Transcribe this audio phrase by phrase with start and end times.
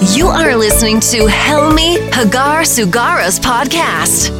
[0.00, 4.30] You are listening to Helmi Hagar Sugara's podcast.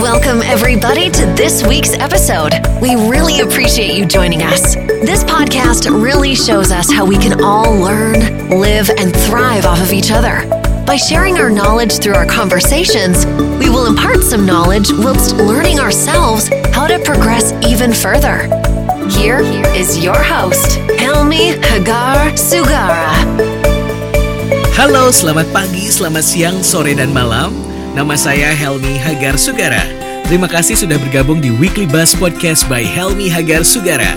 [0.00, 2.54] Welcome, everybody, to this week's episode.
[2.80, 4.76] We really appreciate you joining us.
[4.76, 9.92] This podcast really shows us how we can all learn, live, and thrive off of
[9.92, 10.40] each other.
[10.86, 13.26] By sharing our knowledge through our conversations,
[13.58, 18.48] we will impart some knowledge whilst learning ourselves how to progress even further.
[19.10, 19.42] Here
[19.74, 23.10] is your host, Helmi Hagar Sugara.
[24.78, 27.50] Halo, selamat pagi, selamat siang, sore, dan malam.
[27.98, 29.82] Nama saya Helmi Hagar Sugara.
[30.30, 34.14] Terima kasih sudah bergabung di Weekly Buzz Podcast by Helmi Hagar Sugara.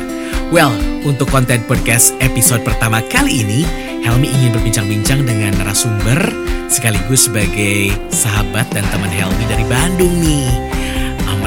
[0.53, 3.65] Well, untuk konten podcast episode pertama kali ini,
[4.05, 6.21] Helmi ingin berbincang-bincang dengan narasumber
[6.69, 10.82] sekaligus sebagai sahabat dan teman Helmi dari Bandung nih.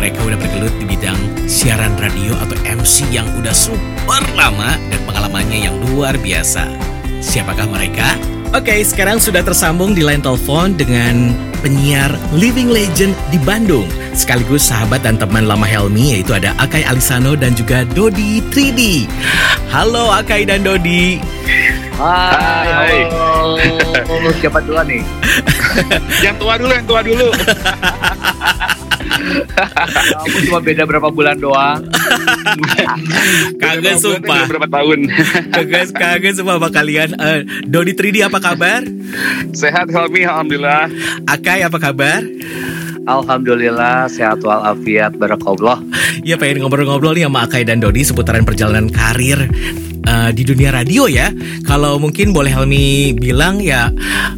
[0.07, 1.19] Mereka udah bergelut di bidang
[1.51, 6.71] siaran radio atau MC yang udah super lama dan pengalamannya yang luar biasa.
[7.19, 8.15] Siapakah mereka?
[8.55, 13.91] Oke, sekarang sudah tersambung di line telepon dengan penyiar Living Legend di Bandung.
[14.15, 19.11] Sekaligus sahabat dan teman lama Helmi yaitu ada Akai Alisano dan juga Dodi 3D.
[19.75, 21.19] Halo Akai dan Dodi.
[21.99, 23.11] Hai.
[23.11, 23.75] Halo.
[24.39, 25.03] Siapa duluan nih?
[26.31, 27.35] yang tua dulu, yang tua dulu.
[30.17, 31.81] Kamu cuma beda berapa bulan doang.
[33.63, 34.47] Kagak sumpah.
[34.47, 34.99] Berapa tahun?
[35.53, 37.17] Kagak kagak sumpah sama kalian.
[37.19, 38.85] Eh, Dodi 3D apa kabar?
[39.53, 40.91] Sehat Helmi, alhamdulillah.
[41.27, 42.23] Akai apa kabar?
[43.07, 45.79] Alhamdulillah sehat walafiat barakallah.
[46.27, 49.47] Ya pengen ngobrol-ngobrol nih sama Akai dan Dodi seputaran perjalanan karir
[50.07, 51.29] eh, di dunia radio ya.
[51.63, 53.91] Kalau mungkin boleh Helmi bilang ya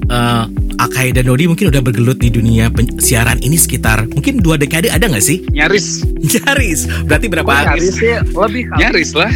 [0.09, 0.45] eh,
[0.79, 2.71] Akai dan Dodi mungkin udah bergelut di dunia
[3.03, 5.43] siaran ini sekitar mungkin dua dekade ada nggak sih?
[5.51, 6.87] Nyaris, Nyaris.
[7.03, 7.51] Berarti berapa?
[7.51, 8.79] Nyaris sih lebih kali.
[8.79, 9.33] nyaris lah.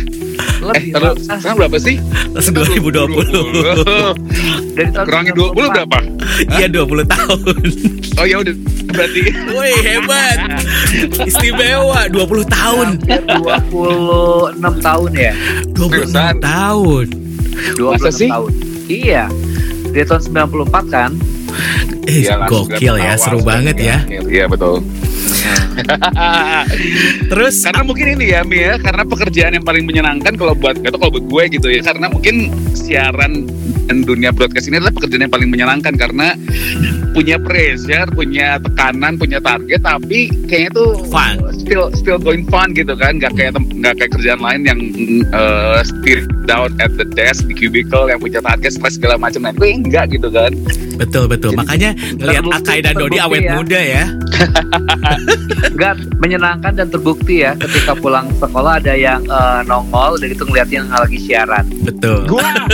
[0.63, 1.39] Eh, Lebih terus lah.
[1.43, 1.97] sekarang berapa sih?
[2.31, 3.03] 2020.
[4.79, 5.99] Dari tahun Kurangin 20 berapa?
[6.49, 7.63] Iya 20 tahun.
[8.13, 8.55] Oh ya udah
[8.95, 10.39] berarti Woi hebat.
[11.29, 12.87] Istimewa 20 tahun.
[13.03, 15.33] Hampir 26 tahun ya.
[15.83, 16.35] 26 Seriusan?
[16.39, 17.07] tahun.
[17.75, 18.31] 26 Masa sih?
[18.31, 18.53] tahun.
[18.87, 19.25] Iya.
[19.91, 21.11] Dari tahun 94 kan?
[22.03, 23.99] Eh, Iyalah, gokil ya, awal, seru banget ya.
[24.09, 24.81] Iya betul.
[27.31, 30.99] Terus karena mungkin ini ya Mi ya karena pekerjaan yang paling menyenangkan kalau buat atau
[30.99, 33.47] kalau buat gue gitu ya karena mungkin siaran
[33.87, 36.35] dan dunia broadcast ini adalah pekerjaan yang paling menyenangkan karena
[37.13, 41.37] punya pressure punya tekanan punya target tapi kayaknya tuh Fun.
[41.55, 44.81] still still going fun gitu kan nggak kayak nggak kayak kerjaan lain yang
[45.33, 45.81] uh,
[46.49, 50.11] down at the desk di cubicle yang punya target stress segala macam nah gue enggak
[50.11, 50.51] gitu kan
[51.03, 51.51] betul betul.
[51.59, 53.55] Makanya ngelihat terbukti- Akai dan Dodi awet ya.
[53.59, 54.05] muda ya.
[55.73, 60.87] Enggak menyenangkan dan terbukti ya ketika pulang sekolah ada yang eh, nongol dan itu ngeliatin
[60.87, 61.67] yang lagi siaran.
[61.83, 62.27] Betul.
[62.31, 62.47] gua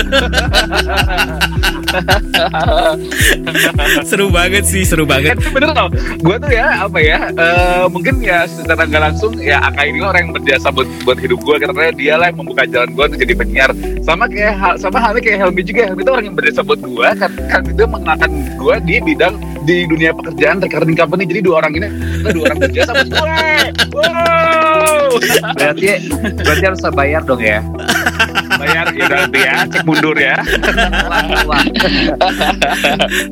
[4.09, 5.37] seru banget sih, seru banget.
[5.37, 5.89] Kan bener loh,
[6.21, 10.29] gue tuh ya apa ya, eh, mungkin ya secara nggak langsung ya Aka ini orang
[10.29, 13.35] yang berjasa buat, buat hidup gue karena dia lah yang membuka jalan gue untuk jadi
[13.35, 13.71] penyiar.
[14.05, 17.09] Sama kayak hal- sama halnya kayak Helmi juga, Helmi itu orang yang berjasa buat gue
[17.19, 19.35] kan, kan itu mengenalkan gue di bidang
[19.69, 21.25] di dunia pekerjaan recording company.
[21.29, 21.89] Jadi dua orang ini
[22.33, 23.41] dua orang berjasa buat gue.
[23.93, 25.11] Wow.
[25.57, 25.87] Berarti
[26.45, 27.61] berarti harus bayar dong ya.
[28.59, 30.37] Bayar ya nanti ya, cek mundur ya.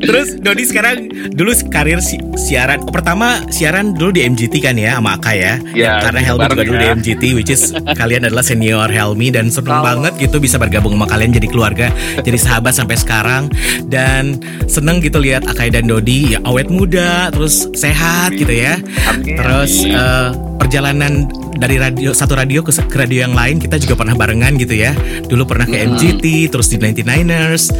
[0.00, 0.96] Terus Dodi sekarang
[1.34, 5.54] dulu karir si- siaran oh, pertama siaran dulu di MGT kan ya sama Akai ya.
[5.74, 6.82] Ya, Karena Helmi juga dulu ya.
[6.82, 11.06] di MGT which is kalian adalah senior Helmi dan seneng banget gitu bisa bergabung sama
[11.08, 11.88] kalian jadi keluarga,
[12.22, 13.42] jadi sahabat sampai sekarang
[13.88, 18.78] dan seneng gitu lihat Akai dan Dodi ya awet muda terus sehat gitu ya.
[19.08, 19.36] Amin.
[19.36, 20.55] Terus Amin.
[20.56, 24.76] Perjalanan dari radio satu radio ke, ke radio yang lain kita juga pernah barengan gitu
[24.76, 24.92] ya.
[25.26, 27.72] Dulu pernah ke MGT, terus di 99ers,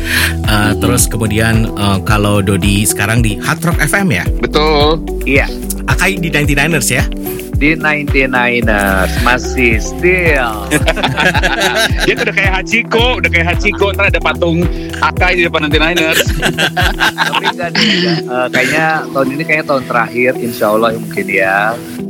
[0.47, 4.25] eh, terus kemudian eh, kalau Dodi sekarang di Hard Rock FM ya.
[4.41, 5.03] Betul.
[5.29, 5.47] Iya.
[5.87, 7.05] Akai di 99ers ya.
[7.57, 10.53] Di 99ers masih still.
[12.05, 13.87] Dia tuh udah kayak Hachiko, udah kayak Hachiko.
[13.91, 14.61] Ntar ada patung
[14.99, 16.21] Akai di depan nanti Niners.
[17.17, 17.81] Tapi enggak deh.
[17.81, 18.19] enggak.
[18.21, 21.57] Eh, kayaknya tahun ini kayaknya tahun terakhir insya Allah mungkin ya.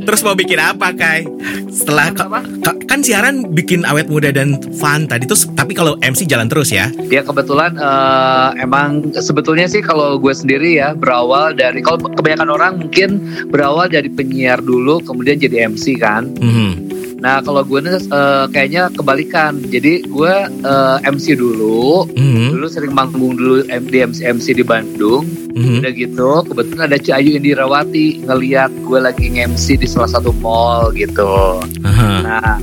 [0.03, 1.27] Terus mau bikin apa Kai?
[1.67, 2.39] Setelah Apa?
[2.63, 6.71] ka- kan siaran bikin awet muda dan fun tadi terus tapi kalau MC jalan terus
[6.71, 6.87] ya.
[7.03, 12.71] Ya kebetulan eh, emang sebetulnya sih kalau gue sendiri ya berawal dari kalau kebanyakan orang
[12.77, 16.31] mungkin berawal dari penyiar dulu kemudian jadi MC kan.
[16.37, 16.71] Mhm.
[17.17, 19.57] Nah kalau gue nih eh, kayaknya kebalikan.
[19.67, 22.05] Jadi gue eh, MC dulu.
[22.13, 22.55] Mhm.
[22.55, 25.25] Dulu sering manggung dulu di MC MC di Bandung.
[25.57, 25.81] Mhm.
[25.81, 30.93] Udah gitu kebetulan ada Ci Ayu Indirawati ngeliat gue lagi nge-MC di salah satu mall
[30.93, 31.61] gitu.
[31.81, 32.09] Aha.
[32.21, 32.55] Nah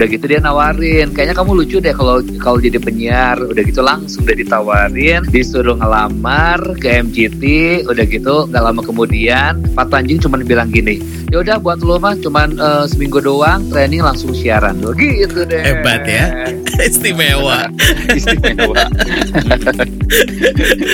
[0.00, 1.12] udah gitu dia nawarin.
[1.12, 3.36] Kayaknya kamu lucu deh kalau kalau jadi penyiar.
[3.36, 7.42] Udah gitu langsung udah ditawarin disuruh ngelamar ke MGT
[7.90, 12.14] udah gitu nggak lama kemudian Pak Tanjung cuma bilang gini ya udah buat lo mah
[12.16, 16.26] cuman eh, seminggu doang training langsung siaran gitu deh Hebat ya.
[16.80, 17.68] Istimewa.
[18.10, 18.74] Istimewa.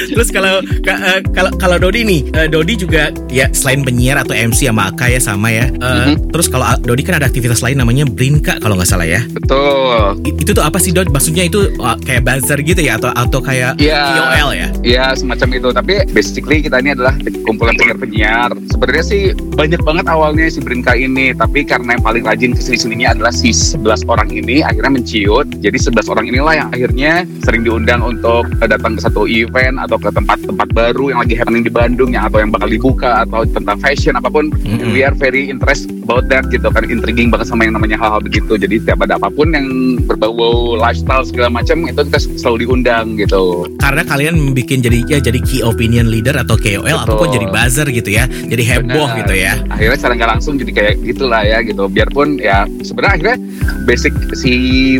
[0.08, 4.34] Terus kalau ka- eh, kalau kalau Dodi nih, eh, Dodi juga ya selain penyiar atau
[4.34, 5.66] MC sama Aka ya sama ya.
[5.70, 6.30] Eh, Mhm.
[6.30, 9.22] Terus kalau A- Dodi kan ada aktivitas lain namanya Brinka kalau nggak salah ya.
[9.28, 10.20] Betul.
[10.22, 11.08] I- itu tuh apa sih Dod?
[11.08, 14.00] Maksudnya itu uh, kayak buzzer gitu ya atau atau kayak Iya.
[14.34, 14.68] KOL ya?
[14.82, 15.68] Ya semacam itu.
[15.70, 18.50] Tapi basically kita ini adalah kumpulan penyiar-penyiar.
[18.68, 19.22] Sebenarnya sih
[19.54, 21.30] banyak banget awalnya si Brinka ini.
[21.30, 25.46] Tapi karena yang paling rajin ke sini sininya adalah si 11 orang ini akhirnya menciut.
[25.62, 27.12] Jadi 11 orang inilah yang akhirnya
[27.46, 31.62] sering diundang untuk eh, datang ke satu event atau ke tempat-tempat baru yang lagi happening
[31.62, 34.50] di Bandung yang atau yang bakal dibuka atau tentang fashion apa pun.
[34.50, 34.90] Mm-mm.
[34.90, 38.58] We are very interest about that gitu kan intriguing banget sama yang namanya hal-hal begitu.
[38.58, 39.66] Jadi setiap ada apa pun yang
[40.10, 43.70] berbau lifestyle segala macam itu kita selalu diundang gitu.
[43.78, 46.98] Karena kalian bikin jadi ya jadi key opinion leader atau KOL Betul.
[47.06, 48.26] ataupun jadi buzzer gitu ya.
[48.26, 49.20] Jadi heboh Benar.
[49.22, 49.54] gitu ya.
[49.70, 51.86] akhirnya nggak langsung jadi kayak gitulah ya gitu.
[51.86, 53.36] Biarpun ya sebenarnya
[53.84, 54.96] basic si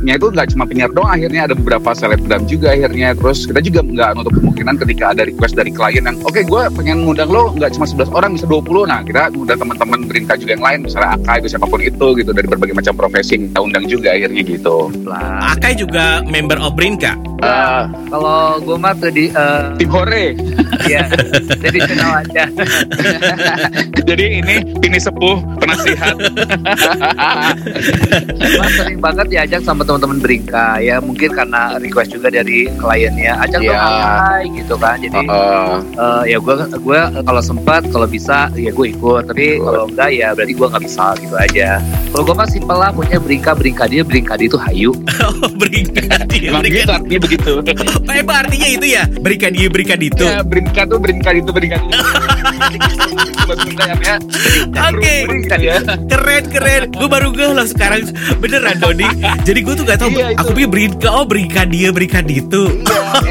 [0.00, 3.80] backgroundnya itu nggak cuma penyiar doang akhirnya ada beberapa selebgram juga akhirnya terus kita juga
[3.84, 7.76] nggak nutup kemungkinan ketika ada request dari klien yang oke gue pengen ngundang lo nggak
[7.76, 11.36] cuma 11 orang bisa 20 nah kita ngundang teman-teman berita juga yang lain misalnya Akai
[11.44, 15.52] itu siapa pun itu gitu dari berbagai macam profesi kita undang juga akhirnya gitu Lah.
[15.54, 17.18] Akai juga member of Brinka.
[17.40, 17.82] Eh,
[18.12, 20.36] kalau gue mah tadi eh, tim hore
[20.84, 21.08] ya
[21.56, 22.44] jadi kenal aja
[24.08, 25.40] jadi ini ini sepuh
[25.72, 26.14] penasihat
[28.56, 33.60] Mas sering banget diajak sama teman-teman Brinka ya mungkin karena request juga dari kliennya ajak
[33.60, 33.80] dong Iya.
[33.80, 38.86] Akai gitu kan jadi Eh, eh, ya gue gue kalau sempat kalau bisa ya gue
[38.90, 41.68] ikut tapi kalau enggak ya berarti gue nggak bisa gitu aja
[42.10, 44.90] kalau gue mah simpel lah punya Brinka Brinka dia Brinka dia itu hayu
[45.40, 46.50] Oh, Brinka dia.
[46.50, 46.96] emang gitu Brinka.
[46.96, 47.52] artinya begitu
[48.10, 49.04] Oh, emang artinya itu ya?
[49.22, 50.24] Berikan dia, berikan itu.
[50.26, 51.78] Ya, berinkat tuh berinkat itu ya.
[54.90, 55.14] Oke.
[55.60, 55.76] Ya.
[56.08, 56.82] Keren keren.
[56.90, 58.08] Gue baru gue loh sekarang.
[58.40, 59.04] Beneran Doni
[59.42, 60.32] Jadi gue tuh gak tahu Iya.
[60.36, 62.80] Aku pikir berikan Oh berikan dia Berikan itu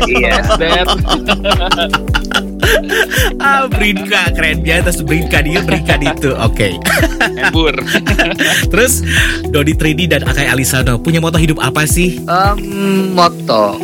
[0.07, 0.85] iya Dan
[3.39, 4.61] Ah berinka Keren.
[4.61, 6.77] Dia Terus dia Berikan itu Oke.
[7.19, 7.73] Embur.
[8.69, 9.01] Terus
[9.49, 12.21] Dodi 3D dan Akai Alisano Punya moto hidup apa sih?
[12.21, 12.57] Em,
[13.11, 13.81] moto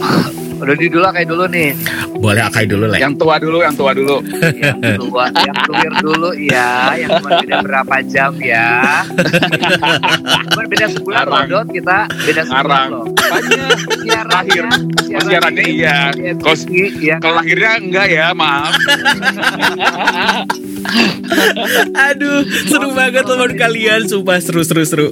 [0.56, 1.69] udah di dulu kayak dulu nih
[2.16, 4.18] Boleh Akai dulu lah Yang tua dulu, yang tua dulu.
[4.56, 9.04] yang tua yang clear dulu ya yang cuma beda berapa jam ya
[10.48, 11.44] cuma beda sebulan loh.
[11.46, 12.88] Dot kita beda sebulan Ngarang.
[12.90, 13.66] loh Apanya?
[14.00, 14.63] siarannya
[15.28, 15.98] siarannya iya.
[16.38, 18.74] Kalau iya kalau lahirnya enggak ya, maaf.
[21.98, 25.08] Aduh Seru banget teman kalian Sumpah seru seru seru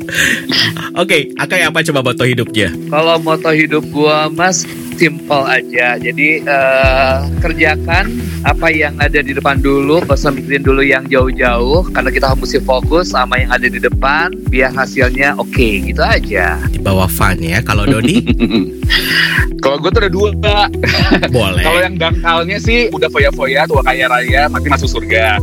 [0.94, 2.70] Oke Akai apa coba moto hidupnya?
[2.88, 4.64] Kalau moto hidup gua mas
[4.96, 5.98] simple aja.
[5.98, 8.06] Jadi eh, kerjakan
[8.44, 12.60] apa yang ada di depan dulu, gak usah mikirin dulu yang jauh-jauh karena kita mesti
[12.60, 16.60] fokus sama yang ada di depan biar hasilnya oke gitu aja.
[16.70, 18.20] Di bawah fun ya Kalau Dodi
[19.64, 20.30] Kalau gue tuh ada dua.
[21.32, 25.40] Boleh Kalau yang dangkalnya sih udah foya-foya, tua kaya raya, mati masuk surga.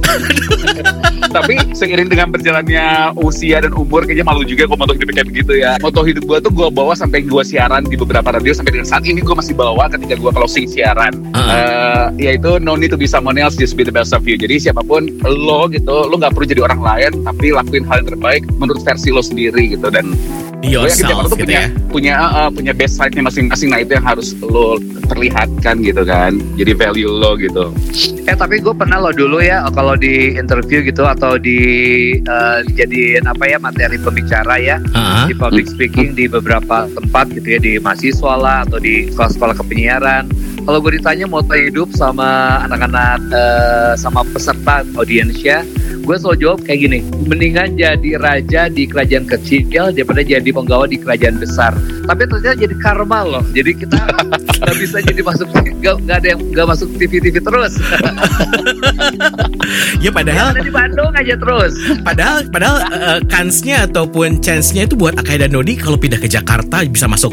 [1.32, 5.52] Tapi seiring dengan berjalannya usia dan umur, kayaknya malu juga kalau moto hidup kayak begitu
[5.64, 5.80] ya.
[5.80, 9.08] Moto hidup gue tuh gue bawa sampai gue siaran di beberapa radio sampai dengan saat
[9.08, 11.16] ini gue masih bawa ketika gue closing siaran.
[11.32, 12.12] Ah.
[12.12, 14.36] Eh, yaitu no need to be someone else, just be the best of you.
[14.36, 18.08] Jadi siapa pun lo gitu, lo nggak perlu jadi orang lain, tapi lakuin hal yang
[18.12, 19.88] terbaik menurut versi lo sendiri gitu.
[19.88, 20.12] Dan
[20.60, 23.00] Be gue yakin tiap yourself orang tuh gitu punya ya punya uh, uh, punya best
[23.00, 23.72] side-nya masing-masing.
[23.72, 24.76] Nah itu yang harus lo
[25.08, 26.36] perlihatkan gitu kan.
[26.60, 27.72] Jadi value lo gitu.
[28.28, 31.58] Eh tapi gue pernah loh dulu ya kalau di interview gitu atau di
[32.20, 37.48] eh, dijadiin apa ya materi pembicara ya Ah, di public speaking di beberapa tempat gitu
[37.56, 40.24] ya di mahasiswa lah atau di sekolah-sekolah kepenyiaran.
[40.60, 45.64] Kalau gue ditanya moto hidup sama anak-anak eh, sama peserta audiensnya,
[46.04, 51.00] gue selalu jawab kayak gini: mendingan jadi raja di kerajaan kecil daripada jadi penggawa di
[51.00, 51.72] kerajaan besar.
[52.04, 53.44] Tapi ternyata jadi karma loh.
[53.56, 54.00] Jadi kita
[54.70, 57.74] nggak bisa jadi masuk nggak nggak ada yang nggak masuk TV TV terus.
[60.00, 61.76] Ya padahal ada di Bandung aja terus.
[62.02, 66.82] Padahal padahal eh, kansnya ataupun chance-nya itu buat Akai dan Dodi kalau pindah ke Jakarta
[66.88, 67.30] bisa masuk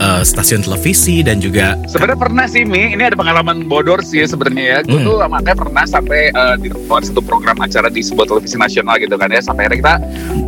[0.00, 4.64] eh, stasiun televisi dan juga Sebenarnya pernah sih Mi, ini ada pengalaman bodor sih sebenarnya
[4.64, 4.78] ya.
[4.86, 5.06] Gue Hmm.
[5.06, 8.98] tuh sama Akay pernah sampai uh, di luar satu program acara di sebuah televisi nasional
[8.98, 9.38] gitu kan ya.
[9.38, 9.94] Sampai akhirnya kita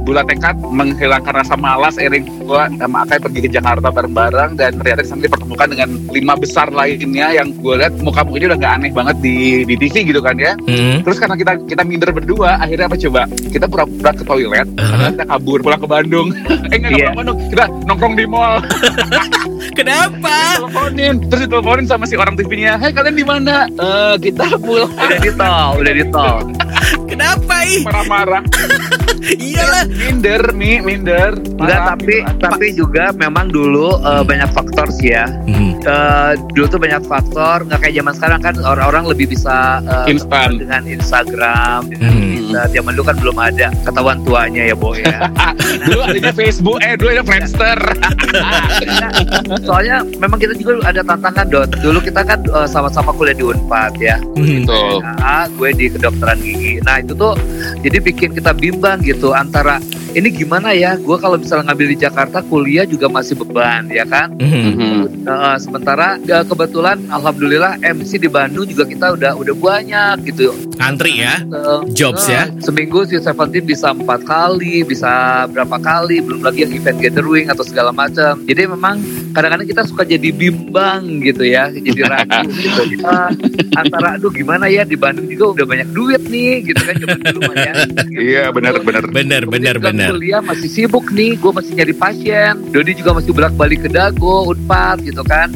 [0.02, 1.94] bulan tekad menghilangkan rasa malas.
[2.00, 5.88] Ering gue sama Akay pergi ke Jakarta bareng-bareng dan ternyata di sana dipertemukan dengan
[6.20, 10.20] lima besar lainnya yang gue lihat muka-mukanya udah nggak aneh banget di di TV gitu
[10.20, 10.52] kan ya.
[10.60, 11.00] Hmm.
[11.00, 13.24] Terus karena kita kita minder berdua, akhirnya apa coba?
[13.48, 15.08] Kita pura-pura ke toilet, Uh-huh.
[15.12, 16.28] kita kabur pulang ke Bandung.
[16.72, 16.98] eh enggak Iya.
[17.08, 18.60] pulang Bandung, kita nongkrong di mall.
[19.78, 20.60] Kenapa?
[20.60, 22.76] teleponin, terus diteleponin sama si orang TV-nya.
[22.76, 23.64] Hei kalian di mana?
[23.70, 24.92] Eh kita pulang.
[24.92, 26.40] Udah di tol, udah di tol.
[27.10, 27.82] Kenapa ih?
[27.82, 28.42] Marah-marah.
[29.20, 29.84] Iyalah.
[29.90, 31.36] minder, mi, minder.
[31.36, 32.40] Enggak, tapi gitu.
[32.40, 35.28] tapi juga memang dulu uh, banyak faktor sih ya.
[35.44, 35.70] Hmm.
[35.80, 40.60] Eh, dulu tuh banyak faktor nggak kayak zaman sekarang kan orang-orang lebih bisa uh, Instan.
[40.60, 42.49] dengan Instagram Hmm.
[42.50, 45.30] Bisa zaman dulu kan belum ada ketahuan tuanya ya Bo ya
[45.86, 47.78] dulu adanya Facebook, eh dulu ada Friendster.
[49.66, 53.94] soalnya memang kita juga ada tantangan dot dulu kita kan uh, sama-sama kuliah di Unpad
[53.98, 54.64] ya Hmm.
[54.64, 55.04] Betul.
[55.04, 57.36] nah, gue di kedokteran gigi nah itu tuh
[57.80, 59.76] jadi bikin kita bimbang gitu antara
[60.10, 64.32] ini gimana ya gue kalau misalnya ngambil di Jakarta kuliah juga masih beban ya kan
[64.40, 65.09] Hmm.
[65.20, 70.56] Uh, sementara uh, kebetulan alhamdulillah MC di Bandung juga kita udah udah banyak gitu.
[70.80, 71.44] Antri ya.
[71.52, 72.42] Uh, Jobs uh, ya.
[72.64, 77.64] Seminggu si Seventeen bisa empat kali, bisa berapa kali, belum lagi yang event gathering atau
[77.66, 78.40] segala macam.
[78.48, 78.96] Jadi memang
[79.36, 82.82] kadang-kadang kita suka jadi bimbang gitu ya, jadi ragu gitu.
[83.10, 83.32] Uh,
[83.76, 87.40] antara aduh gimana ya di Bandung juga udah banyak duit nih gitu kan zaman dulu
[87.46, 87.72] mah ya.
[88.10, 89.02] Iya, benar benar.
[89.10, 90.10] Bener, bener, Kemudian juga bener.
[90.16, 92.54] Kuliah masih sibuk nih, gue masih nyari pasien.
[92.74, 95.50] Dodi juga masih bolak balik ke Dago, Unpad gitu kan.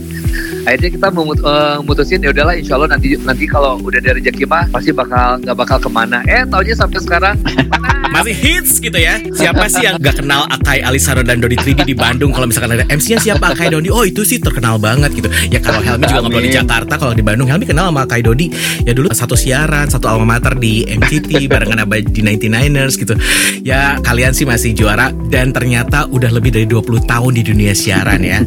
[0.65, 4.45] Akhirnya kita memut- eh, memutusin ya udahlah Insya Allah nanti nanti kalau udah ada rezeki
[4.49, 6.25] mah pasti bakal nggak bakal ke mana.
[6.25, 7.37] Eh taunya sampai sekarang
[8.15, 9.19] Masih hits gitu ya.
[9.35, 12.87] Siapa sih yang gak kenal Akai Alisaro dan Dodi 3D di Bandung kalau misalkan ada
[12.87, 13.91] MC-nya siapa Akai Dodi?
[13.91, 15.27] Oh itu sih terkenal banget gitu.
[15.51, 16.55] Ya kalau Helmi juga ngobrol di.
[16.55, 18.55] Jakarta, kalau di Bandung Helmi kenal sama Akai Dodi.
[18.87, 23.19] Ya dulu satu siaran, satu alma mater di MCT barengan Abah di 99ers gitu.
[23.67, 28.23] Ya kalian sih masih juara dan ternyata udah lebih dari 20 tahun di dunia siaran
[28.23, 28.47] ya.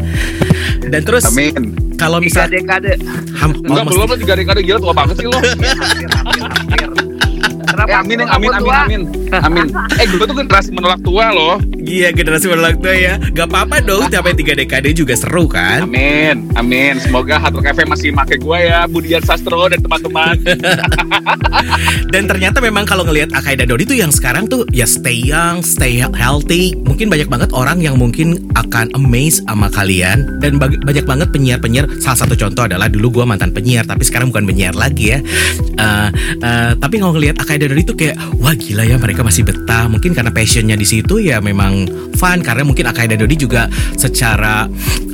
[0.86, 1.74] Dan terus Amin.
[1.98, 2.94] kalau tiga misal dekade
[3.34, 5.38] ham, Enggak belum lah tiga dekade gila tua banget sih lo.
[5.38, 6.88] hampir hampir hampir.
[7.68, 7.90] Kenapa?
[7.92, 9.70] Eh, amin, amin, amin, amin, amin.
[9.98, 11.58] Eh, gue tuh generasi menolak tua loh.
[11.88, 16.52] Iya generasi menolak tua ya Gak apa-apa dong Sampai tiga dekade juga seru kan Amin,
[16.60, 17.00] amin.
[17.00, 20.36] Semoga Hard Rock FM masih make gue ya, Budian Sastro dan teman-teman.
[22.14, 25.62] Dan ternyata memang kalau ngelihat Akai dan Dodi tuh yang sekarang tuh ya stay young,
[25.64, 26.76] stay healthy.
[26.88, 31.86] Mungkin banyak banget orang yang mungkin akan amazed sama kalian dan banyak banget penyiar-penyiar.
[32.00, 35.20] Salah satu contoh adalah dulu gua mantan penyiar tapi sekarang bukan penyiar lagi ya.
[35.78, 36.10] Eh,
[36.42, 39.86] eh, tapi kalau ngelihat Akai dan Dodi tuh kayak wah gila ya mereka masih betah.
[39.88, 44.66] Mungkin karena passionnya di situ ya memang fun karena mungkin Akai dan Dodi juga secara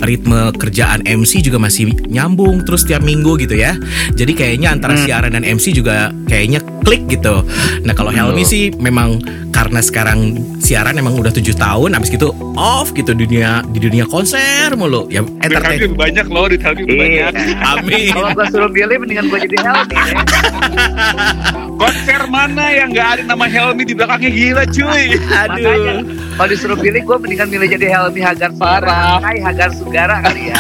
[0.04, 3.76] ritme kerjaan MC juga masih nyambung terus tiap minggu gitu ya.
[4.16, 7.44] Jadi kayaknya antara siaran dan MC juga kayaknya klik gitu.
[7.84, 9.20] Nah kalau Helmi sih memang
[9.54, 14.72] karena sekarang siaran emang udah tujuh tahun, abis gitu off gitu dunia di dunia konser
[14.80, 15.12] mulu.
[15.12, 15.92] Ya entertain.
[15.92, 17.30] banyak loh, di lebih Iya.
[17.30, 17.32] banyak.
[17.62, 18.12] Amin.
[18.16, 20.16] Kalau gue suruh pilih mendingan gue jadi Helmi deh.
[21.76, 25.06] Konser mana yang nggak ada nama Helmi di belakangnya gila cuy.
[25.20, 25.96] Makanya
[26.34, 29.20] kalau disuruh pilih gue mendingan milih jadi Helmi Hagar Parah.
[29.20, 29.24] Sugara.
[29.24, 30.58] Kai Hagar Sugara kali ya.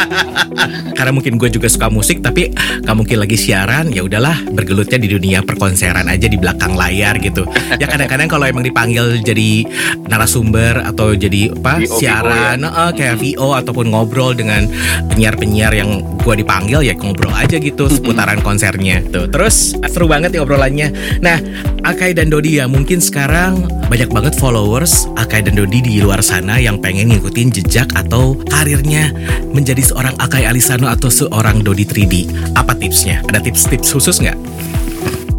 [0.96, 3.92] Karena mungkin gue juga suka musik, tapi gak mungkin lagi siaran.
[3.92, 7.44] Ya udahlah, bergelutnya di dunia perkonseran aja di belakang layar gitu.
[7.76, 9.64] Ya kadang-kadang kalau emang dipanggil jadi
[10.08, 14.66] narasumber atau jadi apa VO, siaran, eh, kayak VO ataupun ngobrol dengan
[15.12, 19.00] penyiar-penyiar yang gue dipanggil ya ngobrol aja gitu seputaran konsernya.
[19.08, 20.92] Tuh, terus seru banget ya obrolannya.
[21.24, 21.40] Nah,
[21.80, 24.36] Akai dan Dodi ya mungkin sekarang banyak banget
[24.70, 29.10] followers Akai dan Dodi di luar sana yang pengen ngikutin jejak atau karirnya
[29.50, 32.30] menjadi seorang Akai Alisano atau seorang Dodi 3D.
[32.54, 33.18] Apa tipsnya?
[33.26, 34.38] Ada tips-tips khusus nggak?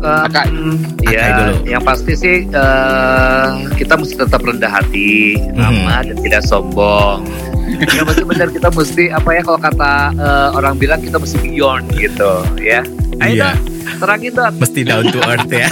[0.04, 0.52] Um, Akai.
[1.08, 1.54] Akai ya, dulu.
[1.64, 3.48] yang pasti sih eh,
[3.80, 5.64] kita mesti tetap rendah hati, Hmm.
[5.80, 7.24] ramah dan tidak sombong.
[7.72, 11.86] Yang pasti benar kita mesti apa ya kalau kata eh, orang bilang kita mesti beyond
[11.94, 12.82] gitu ya.
[13.22, 13.44] Ayo.
[13.46, 13.58] Dot,
[14.00, 14.54] terangin dot.
[14.58, 15.70] Mesti down to earth ya.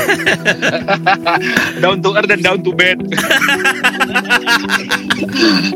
[1.83, 2.99] down to earth dan down to bed.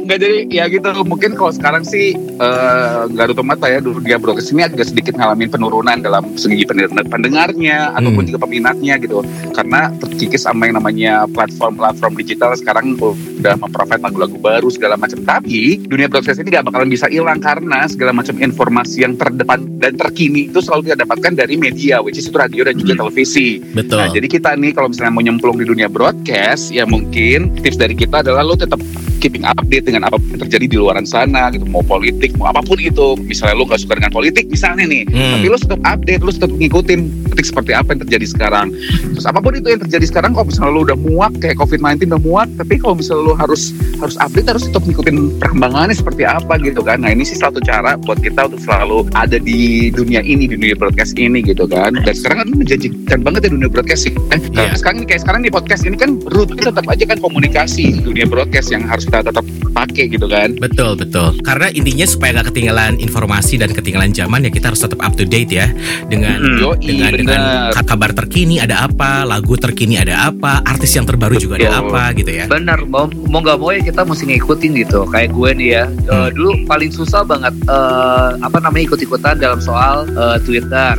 [0.04, 4.52] Nggak jadi ya gitu mungkin kalau sekarang sih eh, nggak ada mata ya dunia broadcast
[4.52, 8.30] ini agak sedikit ngalamin penurunan dalam segi pendengar- pendengarnya ataupun Hmm.
[8.30, 14.70] juga peminatnya gitu karena terkikis sama yang namanya platform-platform digital sekarang udah memprovide lagu-lagu baru
[14.70, 19.18] segala macam tapi dunia broadcast ini nggak bakalan bisa hilang karena segala macam informasi yang
[19.18, 23.02] terdepan dan terkini itu selalu kita dapatkan dari media which is itu radio dan juga
[23.02, 23.98] televisi Betul.
[23.98, 27.98] Nah, jadi kita nih kalau misalnya mau nyemplung di dunia broadcast, ya mungkin tips dari
[27.98, 28.78] kita adalah lo tetap
[29.24, 32.76] keeping update dengan apa yang terjadi di luaran sana gitu mau politik mau apa pun
[32.76, 33.16] itu.
[33.24, 35.32] Misalnya lu gak suka dengan politik misalnya nih Hmm.
[35.34, 38.68] tapi lu tetap update lu tetap ngikutin politik seperti apa yang terjadi sekarang.
[39.16, 42.22] Terus apa pun itu yang terjadi sekarang kalau misalnya lu udah muak kayak covid-19 udah
[42.22, 46.82] muak tapi kalau misalnya lu harus harus update harus tetap ngikutin perkembangannya seperti apa gitu
[46.82, 47.00] kan.
[47.00, 50.76] Nah ini sih satu cara buat kita untuk selalu ada di dunia ini di dunia
[50.76, 51.96] broadcast ini gitu kan.
[51.96, 54.76] Dan sekarang kan menjanjikan banget ya dunia broadcast sih eh, Iya.
[54.76, 58.84] sekarang kayak sekarang di podcast ini kan rootnya tetap aja kan komunikasi dunia broadcast yang
[58.84, 59.46] harus kita tetap
[59.78, 61.38] pakai gitu kan Betul betul.
[61.46, 65.22] Karena intinya supaya nggak ketinggalan informasi dan ketinggalan zaman ya kita harus tetap up to
[65.22, 65.70] date ya
[66.10, 66.58] dengan Mm-mm.
[66.58, 67.42] Yoi, dengan dengan
[67.86, 71.84] kabar terkini ada apa, lagu terkini ada apa, artis yang terbaru juga ada Betul.
[71.94, 72.46] apa gitu ya.
[72.50, 75.00] Bener, mau mau nggak mau ya kita mesti ngikutin gitu.
[75.12, 76.30] Kayak gue nih ya, eh, Hmm.
[76.34, 80.96] dulu paling susah banget eh, apa namanya ikut-ikutan dalam soal eh, Twitter,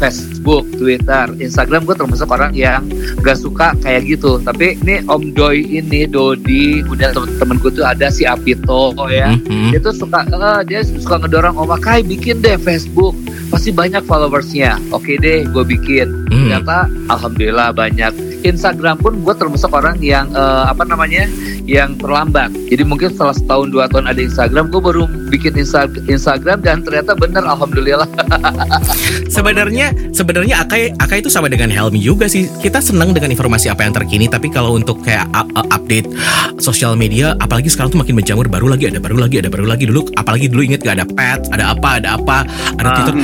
[0.00, 0.39] Facebook,
[0.76, 1.84] Twitter, Instagram.
[1.84, 2.84] Gue termasuk orang yang
[3.20, 4.40] gak suka kayak gitu.
[4.40, 9.32] Tapi ini Om Doi ini, Dodi, kemudian temen-temen gue tuh ada si Apito ya.
[9.32, 9.76] Mhm.
[9.76, 13.12] Dia tuh suka, eh, dia suka ngedorong Om Akai bikin deh Facebook.
[13.50, 14.78] Pasti banyak followersnya.
[14.94, 16.46] Oke deh, gue bikin Hmm.
[16.46, 21.26] ternyata alhamdulillah banyak Instagram pun gue termasuk orang yang eh, apa namanya
[21.64, 26.60] yang terlambat jadi mungkin setelah setahun dua tahun ada Instagram gue baru bikin Insta- Instagram
[26.60, 28.08] dan ternyata bener alhamdulillah
[29.30, 32.50] Sebenarnya sebenarnya Akai Akai itu sama dengan Helmi juga sih.
[32.50, 36.10] Kita senang dengan informasi apa yang terkini, tapi kalau untuk kayak up- uh, update
[36.58, 39.86] sosial media, apalagi sekarang tuh makin menjamur, baru lagi ada baru lagi ada baru lagi
[39.86, 40.02] dulu.
[40.18, 42.38] Apalagi dulu inget gak ada pet, ada apa, ada apa,
[42.74, 42.94] ada Ah.
[42.98, 43.14] Twitter.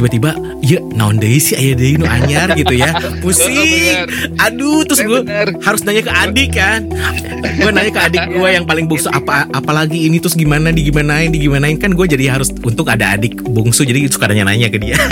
[0.00, 0.32] Tiba-tiba,
[0.64, 2.96] ya naon deui sih aya deui nu anyar gitu ya.
[3.22, 4.08] Pusing.
[4.40, 5.20] Aduh, terus gue
[5.60, 6.88] harus nanya ke adik kan.
[7.60, 11.76] Gue nanya ke adik gue yang paling bungsu apa apalagi ini terus gimana digimanain digimanain.
[11.76, 14.96] Kan gue jadi harus untung ada adik bungsu jadi suka nanya-nanya ke dia.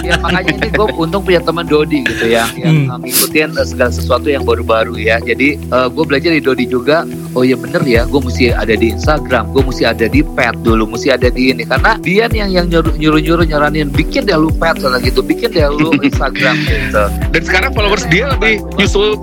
[0.00, 3.04] Ya makanya ini gue untung punya teman Dodi gitu ya yang Hmm.
[3.04, 5.20] ngikutin eh, segala sesuatu yang baru-baru ya.
[5.20, 7.04] Jadi gue belajar dari Dodi juga.
[7.36, 10.88] Oh ya bener ya gue mesti ada di Instagram gue mesti ada di pet dulu
[10.96, 11.62] mesti ada di ini.
[11.62, 15.66] Karena dia yang yang nyuruh nyuruh nyuruh nyaranin bikin deh lu pet gitu bikin deh
[15.66, 17.04] lu Instagram gitu.
[17.34, 19.18] Dan sekarang followers dia lebih nyusul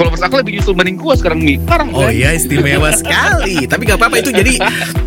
[0.00, 4.00] followers aku lebih nyusul banding gua sekarang nih sekarang oh iya istimewa sekali tapi gak
[4.00, 4.56] apa-apa itu jadi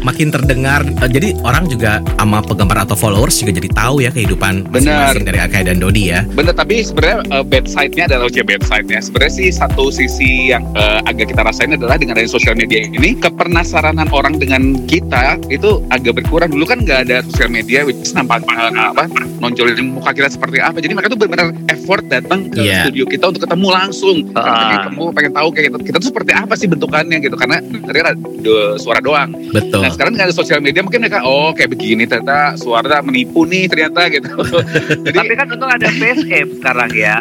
[0.05, 4.69] makin terdengar eh, jadi orang juga sama penggemar atau followers juga jadi tahu ya kehidupan
[4.69, 8.63] masing-masing dari Akai dan Dodi ya Bener, tapi sebenarnya uh, bad side-nya adalah ujian bad
[8.67, 8.99] side-nya.
[8.99, 13.15] Sebenarnya sih satu sisi yang uh, agak kita rasain adalah dengan adanya sosial media ini,
[13.15, 16.51] kepenasaranan orang dengan kita itu agak berkurang.
[16.51, 19.07] Dulu kan nggak ada sosial media, which is nampak uh, apa,
[19.39, 20.83] nonjolin muka kita seperti apa.
[20.83, 22.91] Jadi mereka tuh benar-benar effort datang ke Iya.
[22.91, 24.17] studio kita untuk ketemu langsung.
[24.35, 24.82] Ah.
[24.83, 27.35] Ketemu, pengen tahu kayak kita, kita tuh seperti apa sih bentukannya gitu.
[27.39, 29.31] Karena dengarnya do- suara doang.
[29.53, 33.45] betul Nah sekarang dengan ada sosial media mungkin mereka, oh kayak begini ternyata suara menipu
[33.47, 34.27] nih ternyata gitu.
[35.07, 37.15] Jadi tapi kan untung ada facecam sekarang ya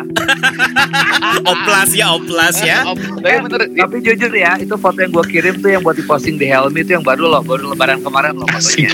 [1.53, 2.83] oplas ya oplas ya
[3.23, 6.47] tapi bener, tapi jujur ya itu foto yang gue kirim tuh yang buat diposting di
[6.49, 8.93] Helmi itu yang baru loh baru lebaran kemarin loh fotonya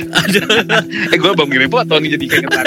[1.15, 2.65] eh gue belum ngirim foto nih jadi keingetan.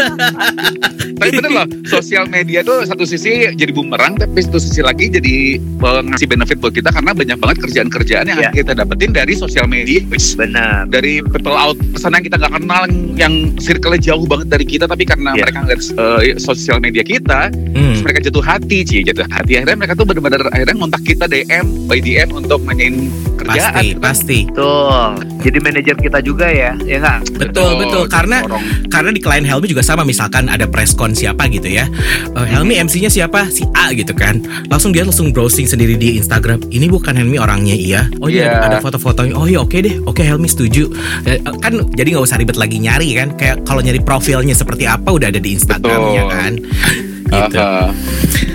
[1.21, 5.61] tapi bener loh, sosial media tuh satu sisi jadi bumerang, tapi satu sisi lagi jadi
[5.81, 8.51] ngasih benefit buat kita karena banyak banget kerjaan-kerjaan yang Iya.
[8.53, 10.01] kita dapetin dari sosial media.
[10.35, 12.83] Benar dari people out sana yang kita nggak kenal
[13.15, 15.43] yang circle-nya jauh banget dari kita tapi karena Iya.
[15.43, 17.97] mereka ngeliat uh, sosial media kita Hmm.
[18.01, 21.97] mereka jatuh hati sih jatuh hati akhirnya mereka tuh benar-benar akhirnya ngontak kita DM by
[21.97, 23.99] DM untuk nanyain kerjaan pasti kan.
[23.99, 25.09] pasti Betul.
[25.41, 27.19] Jadi manajer kita juga ya, ya nggak?
[27.41, 28.61] betul betul karena Orang.
[28.87, 31.89] karena di klien Helmi juga sama misalkan ada press con siapa gitu ya
[32.31, 36.67] Eh, Helmi MC-nya siapa si A gitu kan langsung dia langsung browsing sendiri di Instagram.
[36.67, 38.11] Ini bukan Helmi orangnya iya.
[38.19, 38.59] Oh iya.
[38.59, 38.67] Iya.
[38.67, 39.33] ada foto-fotonya.
[39.39, 40.03] Oh iya oke deh.
[40.03, 40.91] Oke Helmi setuju.
[41.23, 43.39] Eh, eh, kan jadi nggak usah ribet lagi nyari kan?
[43.39, 46.35] Kayak kalau nyari profilnya seperti apa udah ada di Instagramnya Betul.
[46.35, 46.53] kan?
[47.31, 47.63] Gitu.
[47.63, 47.95] Aha.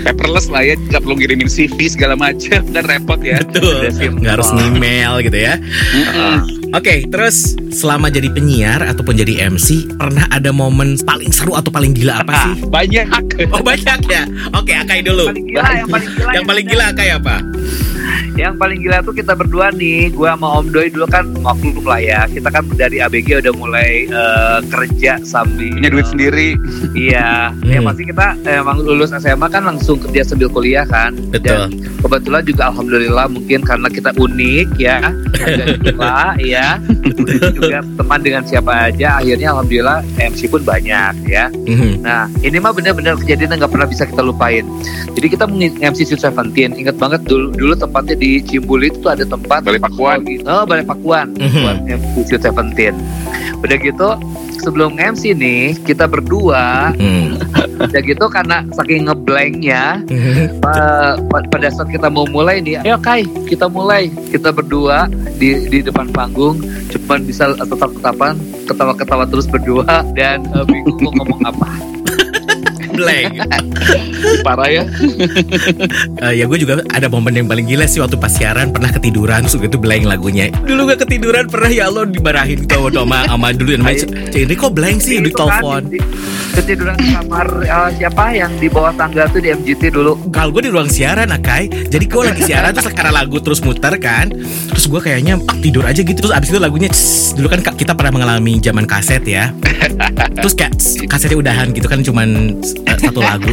[0.05, 2.61] paperless lah ya nggak perlu ngirimin CV segala macam.
[2.77, 3.41] Kan repot ya.
[3.41, 3.89] Betul.
[4.21, 5.57] Nggak harus email gitu ya.
[5.57, 6.56] Mm-mm.
[6.75, 11.95] Oke, terus selama jadi penyiar ataupun jadi MC, pernah ada momen paling seru atau paling
[11.95, 12.67] gila apa sih?
[12.67, 13.07] banyak
[13.55, 14.27] Oh banyak ya.
[14.51, 15.31] Oke, Akai dulu.
[15.31, 16.31] Paling gila, yang paling gila.
[16.35, 17.35] Yang paling gila Akai apa?
[18.37, 21.97] Yang paling gila tuh kita berdua nih, gua sama Om Doi dulu kan maklum lah
[21.97, 22.29] ya.
[22.29, 26.49] Kita kan dari ABG udah mulai eh, kerja sambil punya duit sendiri
[26.93, 27.65] Iya, Hmm.
[27.67, 31.17] ya pasti kita emang lulus SMA kan langsung kerja sambil kuliah kan.
[31.29, 31.67] Betul.
[31.67, 34.99] Dan kebetulan juga alhamdulillah mungkin karena kita unik ya,
[35.81, 36.77] gila ya.
[37.49, 41.49] Juga teman dengan siapa aja, akhirnya alhamdulillah MC pun banyak ya.
[41.49, 42.03] Mhm.
[42.03, 44.63] Nah, ini mah benar-benar kejadian yang nggak pernah bisa kita lupain.
[45.15, 49.23] Jadi kita meng-MC Sweet Seventeen, ingat banget dulu dulu tempatnya di Cimbuli itu tuh ada
[49.23, 50.19] tempat Balai Pakuan.
[50.43, 51.61] Oh, Balai Pakuan Mhm.
[51.61, 52.95] buat MC Seventeen.
[53.57, 54.09] Udah gitu
[54.59, 57.39] sebelum MC nih kita berdua Hmm.
[57.87, 60.01] ya gitu karena saking ngeblanknya
[60.59, 61.15] pa-
[61.47, 66.09] pada saat kita mau mulai nih ayo Kai kita mulai kita berdua di di depan
[66.09, 66.57] panggung
[66.89, 68.33] cuman bisa tetap tetapan
[68.65, 71.69] ketawa-ketawa terus berdua dan eh, bingung mau ngomong apa
[72.97, 73.31] Blank.
[74.45, 74.83] Parah ya.
[76.19, 79.45] Eh, ya gue juga ada momen yang paling gila sih waktu pas siaran pernah ketiduran
[79.45, 80.49] terus gitu blank lagunya.
[80.51, 84.73] Dulu gue ketiduran pernah ya Allah dimarahin tuh sama sama dulu namanya Cik Indri kok
[84.73, 85.81] blank sih di Itu kan, telepon.
[86.53, 90.71] ketiduran kamar eh, siapa yang di bawah tangga tuh di MGT dulu Kalau gue di
[90.71, 94.33] ruang siaran Akai Jadi gue lagi siaran terus karena lagu terus muter kan
[94.67, 97.93] Terus gue kayaknya tidur aja gitu Terus abis itu lagunya "Cs." Dulu kan ka- kita
[97.93, 99.53] pernah mengalami zaman kaset ya
[100.41, 102.57] Terus kayak "Cs," kasetnya udahan gitu kan Cuman
[103.03, 103.51] satu lagu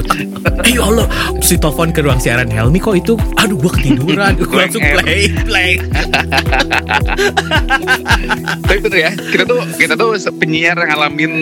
[0.64, 1.06] Eh ya Allah
[1.40, 5.22] Terus ditelepon ke ruang siaran Helmi kok itu Aduh gue ketiduran Gue Blank langsung play
[5.44, 5.70] Play
[8.64, 11.32] Tapi bener ya, kita tuh kita tuh penyiar yang ngalamin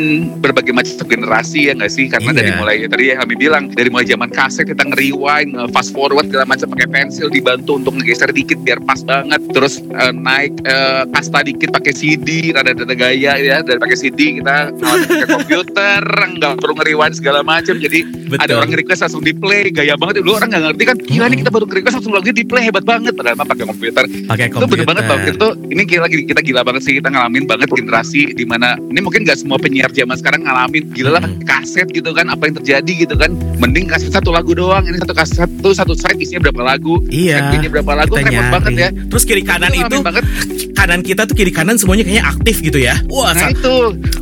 [0.43, 2.11] berbagai macam generasi ya nggak sih?
[2.11, 2.39] Karena Iya.
[2.39, 6.49] dari mulai tadi ya kami bilang dari mulai zaman kaset kita nge-rewind, fast forward segala
[6.49, 9.41] macam pakai pensil dibantu untuk ngegeser dikit biar pas banget.
[9.53, 14.73] Terus eh, naik eh, kasta dikit pakai CD, rada-rada gaya ya dari pakai CD kita
[14.73, 16.03] pakai komputer,
[16.39, 17.77] nggak perlu nge-rewind segala macam.
[17.83, 17.99] Jadi
[18.31, 18.39] Betul.
[18.39, 20.23] ada orang request langsung di play, gaya banget.
[20.23, 22.85] Dulu orang nggak ngerti kan, gila nih kita baru request langsung lagunya di play hebat
[22.85, 23.13] banget.
[23.13, 24.05] Padahal mah pakai komputer.
[24.25, 25.35] Pakai itu bener banget bang komputer.
[25.35, 26.93] itu ini gila kita gila banget sih.
[26.97, 30.85] Kita ngalamin banget generasi di mana ini mungkin gak semua penyiar zaman sekarang ngalamin.
[30.93, 31.47] Gila lah Mm.
[31.47, 33.31] kaset gitu kan apa yang terjadi gitu kan.
[33.57, 34.83] Mending kaset satu lagu doang.
[34.83, 36.99] Ini satu kaset satu satu side isinya berapa lagu?
[37.09, 38.15] Iya MV-nya berapa lagu?
[38.15, 38.89] kita repot banget ya.
[39.09, 40.25] Terus kiri kanan itu ngalamin banget.
[40.73, 42.95] Kanan kita tuh kiri kanan semuanya kayaknya aktif gitu ya.
[43.07, 43.77] Wah nah itu.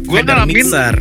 [0.04, 0.96] Gue ngalamin mixer.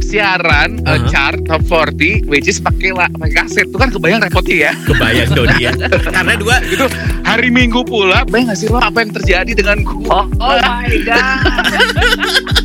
[0.00, 1.06] siaran uh, Uh-huh.
[1.06, 3.66] chart top 40 which is pakai pakai kaset.
[3.68, 4.72] Itu kan kebayang repotnya ya.
[4.88, 5.72] Kebayang Dodi ya
[6.10, 6.86] Karena dua itu
[7.30, 10.90] hari minggu pula bayang gak sih lo apa yang terjadi dengan gue oh, oh my
[11.06, 12.50] god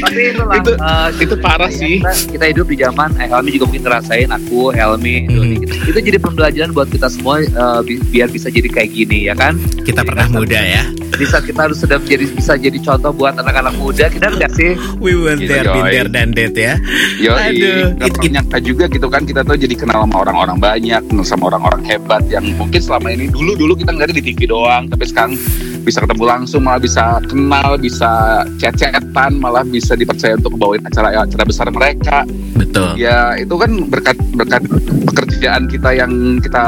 [0.00, 1.94] tapi itulah Itu- eh, itu parah kita- sih.
[1.98, 5.30] kita, kita hidup di zaman eh, Helmi juga mungkin ngerasain aku Helmi Hmm.
[5.30, 5.74] Doni gitu.
[5.86, 7.48] itu jadi pembelajaran buat kita semua eh,
[7.82, 11.78] bi- biar bisa jadi kayak gini ya kan Kita pernah muda ya bisa kita harus
[11.78, 15.66] sudah jadi bisa jadi contoh buat anak-anak muda kita enggak sih We were Gitu, there,
[15.66, 15.92] been Joy.
[15.92, 16.74] there, dan that ya
[17.16, 20.16] Yo, Aduh, nggak it- pernah it- nyangka juga gitu kan kita tuh jadi kenal sama
[20.20, 24.86] orang-orang banyak, sama orang-orang hebat yang mungkin selama ini dulu-dulu kita ngeliat di TV doang,
[24.86, 25.34] tapi sekarang
[25.80, 28.10] bisa ketemu langsung, malah bisa kenal, bisa
[28.58, 32.26] chat-chatan, malah bisa dipercaya untuk bawain acara-acara besar mereka.
[32.58, 34.62] Betul Ya itu kan berkat berkat
[35.08, 36.64] pekerjaan kita yang kita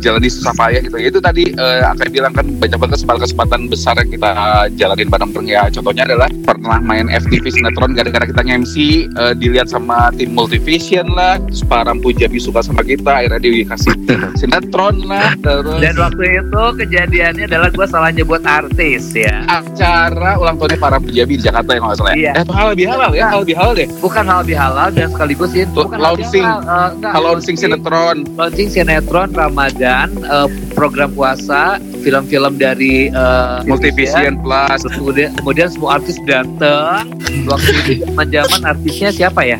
[0.00, 0.96] jalani susah payah gitu.
[0.96, 4.30] Itu tadi eh, akan bilang kan banyak banget kesempatan-kesempatan besar yang kita
[4.74, 5.62] jalanin bareng-bareng ya.
[5.68, 8.74] Contohnya adalah pernah main FTV sinetron gara-gara kita nge-MC
[9.12, 13.94] eh, dilihat sama tim Multivision lah, terus Pak Rampu Jabi suka sama kita, akhirnya dikasih
[14.40, 20.56] sinetron lah, terus dan waktu itu kejadiannya adalah gue salah nyebut artis ya acara ulang
[20.56, 22.32] tahunnya Pak Rampu Jabi di Jakarta yang nggak salah Iya.
[22.32, 22.40] ya.
[22.40, 23.88] Eh, halal bihalal ya halal bihalal deh.
[24.00, 26.44] Bukan halal bihalal dan sekaligus itu bukan launching.
[26.44, 28.24] halal, uh, launching sinetron.
[28.34, 36.16] launching sinetron Ramadan uh, program puasa film-film dari eh, Multivision Plus, kemudian kemudian semua artis
[36.24, 37.10] datang
[37.44, 39.58] waktu itu zaman zaman artisnya siapa ya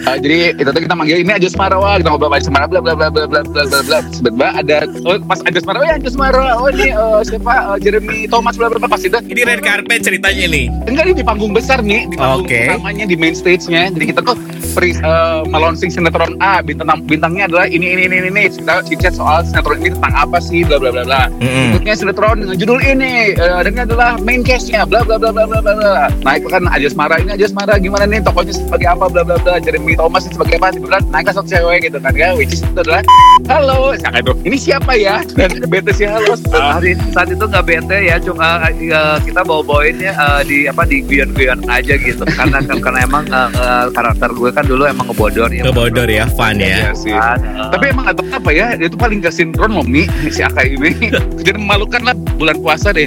[0.00, 2.80] Uh, jadi itu tuh kita manggil ini Ajus Marawa, kita ngobrol sama Ajus Marawa, bla
[2.80, 3.98] bla bla bla bla bla bla bla.
[4.08, 8.24] Tiba-tiba ada oh, pas Ajus Marawa, ya Ajus Marawa, oh ini uh, siapa uh, Jeremy
[8.24, 9.20] Thomas bla bla bla pas itu.
[9.20, 12.72] Ini red carpet ceritanya nih Enggak ini di panggung besar nih, di panggung Oke.
[12.72, 13.92] utamanya di main stage-nya.
[13.92, 14.36] Jadi kita tuh
[14.72, 18.48] pri, uh, melonsing sinetron A, bintang bintangnya adalah ini ini ini ini.
[18.48, 21.22] Kita chit soal sinetron ini tentang apa sih, bla bla bla bla.
[21.28, 21.76] Mm-mm.
[21.76, 25.44] Berikutnya sinetron dengan judul ini, uh, dan ini adalah main cast-nya, bla bla bla bla
[25.44, 26.08] bla bla.
[26.22, 29.58] Naik kan Ajus Mara ini Ajus Mara gimana nih tokonya sebagai apa bla bla bla.
[29.58, 30.66] Jeremy Thomas ini sebagai apa?
[30.70, 33.02] Tiba-tiba naik ke satu cewek gitu kan ya, which is itu adalah
[33.50, 35.26] halo, aduh ini siapa ya?
[35.38, 36.38] Dan bete sih halo.
[36.54, 40.86] Ah, hari saat itu nggak bete ya cuma eh, kita bawa bawainnya eh, di apa
[40.86, 45.50] di guyon-guyon aja gitu karena karena emang eh, eh, karakter gue kan dulu emang ngebodor
[45.50, 47.14] ya Ngebodor ya, fun Iya ya sih.
[47.14, 47.36] Eh,
[47.72, 50.92] Tapi emang atau apa ya, dia tuh paling gak sinkron loh Mi, si Akai ini.
[51.46, 53.06] Jadi memalukan lah bulan puasa deh.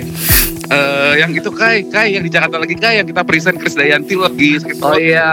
[0.64, 4.16] Eh, yang itu Kai, Kai yang di Jakarta lagi Kai yang kita present Chris Dayanti
[4.16, 5.04] lagi sakit Oh perut.
[5.04, 5.30] iya,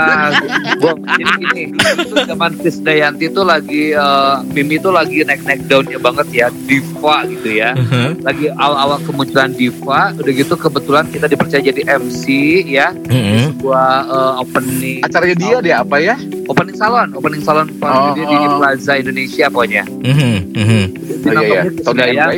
[0.76, 6.02] gua jadi gini, itu zaman Chris Dayanti tuh lagi eh, Mimi tuh lagi naik-naik daunnya
[6.02, 7.78] banget ya, diva gitu ya.
[7.78, 8.26] Mhm.
[8.26, 12.24] Lagi awal-awal kemunculan diva, udah gitu kebetulan kita dipercaya jadi MC
[12.66, 13.54] ya, Mhm.
[13.54, 16.16] sebuah eh, opening Acaranya dia deh apa ya?
[16.50, 18.58] opening salon, opening salon Oh, di, di oh.
[18.58, 19.84] Plaza Indonesia pokoknya.
[19.86, 20.34] Mhm.
[20.50, 20.84] Mhm.
[21.20, 21.62] Oh, iya, iya.
[21.84, 22.32] Tahun yang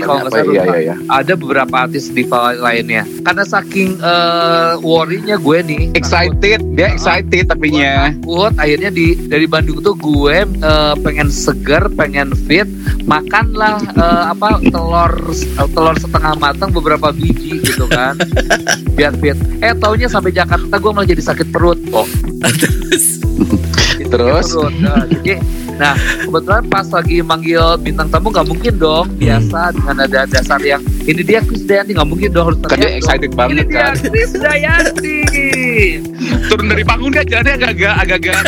[0.00, 0.94] kalau nggak Apa, salah iya, iya, iya.
[1.10, 3.02] ada beberapa artis diva lainnya.
[3.24, 8.12] Karena saking uh, worry-nya gue nih, excited, dia excited tapinya.
[8.14, 12.66] Takut akhirnya di dari Bandung tuh gue uh, pengen seger, pengen fit,
[13.04, 15.12] makanlah uh, apa telur
[15.74, 18.14] telur setengah matang beberapa biji gitu kan,
[18.96, 19.38] biar fit.
[19.60, 22.06] Eh taunya sampai Jakarta gue malah jadi sakit perut kok.
[24.08, 24.56] Terus?
[24.56, 24.72] Perut.
[24.80, 25.36] Nah, jadi
[25.78, 25.94] Nah,
[26.26, 29.18] kebetulan pas lagi manggil bintang tamu nggak mungkin dong Hmm.
[29.22, 33.32] biasa dengan ada dasar yang ini dia Krisdayanti nggak mungkin dong harus Kan dia excited
[33.32, 33.38] dong.
[33.40, 33.94] banget ini dia kan.
[33.96, 35.18] Krisdayanti.
[36.52, 38.44] Turun dari panggung dia jalannya agak-agak agak-agak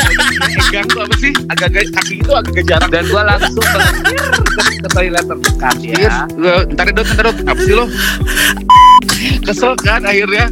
[0.69, 1.33] egang tuh apa sih?
[1.49, 2.91] Agak-agak kaki itu agak-agak jarang.
[2.93, 6.29] Dan gue langsung ke, toilet terdekat ya.
[6.69, 7.85] Ntar dong, ntar dong, apa sih lo?
[9.43, 10.49] Kesel kan akhirnya.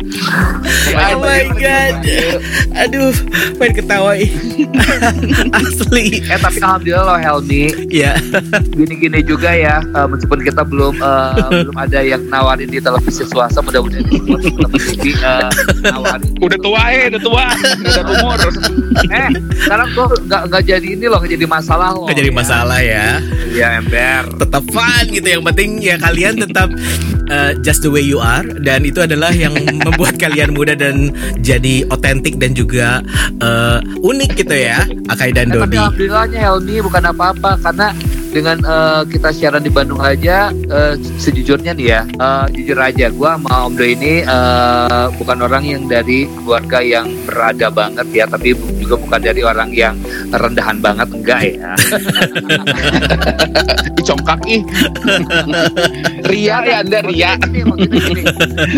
[0.90, 1.94] Oh my god.
[2.76, 3.12] Aduh,
[3.56, 4.30] pengen ketawa ih.
[5.58, 6.20] Asli.
[6.22, 8.16] Eh tapi alhamdulillah loh Helmi Ya.
[8.68, 11.32] gini-gini juga ya eh, meskipun kita belum eh,
[11.64, 14.18] belum ada yang nawarin di televisi swasta mudah-mudahan di
[14.50, 15.48] televisi eh,
[15.82, 18.38] nawarin Udah tua eh, udah tua, udah umur.
[19.08, 19.28] eh
[19.58, 23.06] sekarang tuh nggak nggak jadi ini loh nggak jadi masalah loh Gak jadi masalah ya.
[23.50, 25.26] ya ember Tetap fun gitu.
[25.28, 26.68] Yang penting ya kalian tetap
[27.28, 31.86] uh, just the way you are dan itu adalah yang membuat kalian muda dan jadi
[31.92, 33.00] otentik dan juga
[33.40, 34.84] uh, unik gitu ya.
[35.08, 35.76] Akai dan tapi Dodi.
[35.78, 37.88] alhamdulillahnya Helmi bukan apa-apa karena
[38.28, 43.40] dengan eh, kita siaran di Bandung aja eh, sejujurnya nih ya eh, jujur aja gua
[43.40, 48.52] sama Om Do ini eh, bukan orang yang dari keluarga yang berada banget ya tapi
[48.78, 49.96] juga bukan dari orang yang
[50.28, 51.72] rendahan banget enggak ya
[53.90, 54.62] Dicongkak ih.
[56.24, 57.34] Ria ya Anda ria.
[57.40, 58.22] Gini, gini, gini.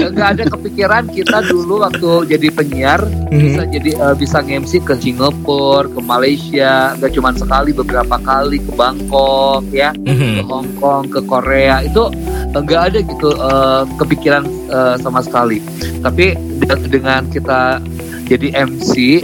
[0.06, 5.86] Nggak ada kepikiran kita dulu waktu jadi penyiar bisa jadi eh, bisa nge-MC ke Singapura,
[5.86, 10.46] ke Malaysia, nggak cuma sekali beberapa kali ke Bangkok ya, ke Mhm.
[10.46, 12.08] Hong Kong, ke Korea itu
[12.50, 15.60] nggak ada gitu eh, kepikiran eh, sama sekali.
[16.00, 17.76] Tapi de- dengan kita
[18.24, 19.20] jadi MC,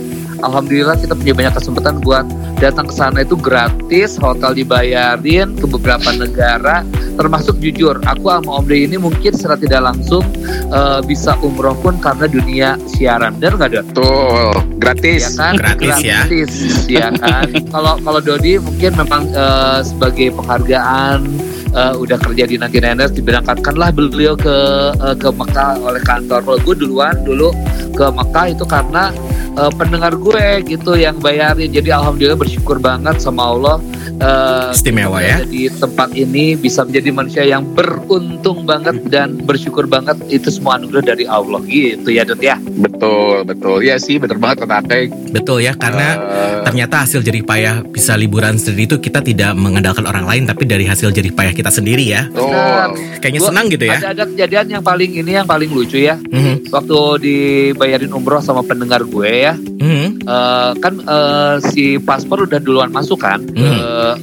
[0.47, 2.27] alhamdulillah kita punya banyak kesempatan buat
[2.63, 6.87] datang ke sana itu gratis, hotel dibayarin ke beberapa negara,
[7.21, 10.25] termasuk jujur, aku sama Om Dey ini mungkin secara tidak langsung
[10.73, 13.87] eh, bisa umroh pun karena dunia siaran, benar nggak Dot?
[13.93, 15.37] Tuh, gratis.
[15.37, 15.55] Ya kan?
[15.59, 16.19] Gratis ya.
[16.25, 16.53] Gratis,
[16.89, 17.49] ya kan?
[17.75, 21.29] Kalau kalau Dodi mungkin memang eh, sebagai penghargaan
[21.77, 24.57] eh, udah kerja di 99ers diberangkatkanlah beliau ke
[24.97, 26.41] eh, ke Mekah oleh kantor.
[26.43, 27.53] Kalau gue duluan dulu
[27.93, 29.13] ke Mekah itu karena
[29.55, 31.69] eh, pendengar gue gitu yang bayarin.
[31.69, 33.77] Jadi alhamdulillah bersyukur banget sama Allah.
[34.17, 35.45] eh, Istimewa ya.
[35.45, 41.13] di tempat ini bisa menjadi manusia yang beruntung banget dan bersyukur banget itu semua anugerah
[41.13, 42.57] dari Allah gitu ya Dot ya.
[42.57, 43.85] Betul, betul.
[43.85, 45.13] Ya sih, bener banget kata.
[45.37, 50.07] Betul ya karena Eh, ternyata hasil jerih payah bisa liburan sendiri itu kita tidak mengandalkan
[50.07, 52.29] orang lain tapi dari hasil jerih payah kita sendiri ya.
[52.29, 52.99] betul.
[53.19, 53.97] Kayaknya Gua- senang gitu ya.
[53.97, 56.15] Ada ada kejadian yang paling ini yang paling lucu ya.
[56.21, 56.69] Mhm.
[56.69, 60.07] Waktu dibayarin umroh sama pendengar gue ya, Mhm.
[60.23, 63.71] eh, kan eh, si paspor udah duluan masuk kan ke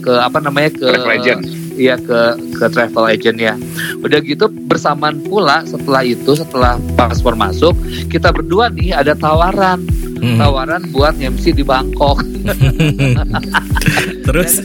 [0.02, 1.42] ke apa namanya ke Travel agent.
[1.74, 2.20] Iya ke
[2.54, 3.58] ke travel agent ya.
[3.98, 7.74] Udah gitu bersamaan pula setelah itu setelah paspor masuk
[8.08, 9.82] kita berdua nih ada tawaran
[10.24, 10.40] Mhm.
[10.40, 12.24] tawaran buat MC di Bangkok.
[14.28, 14.64] Terus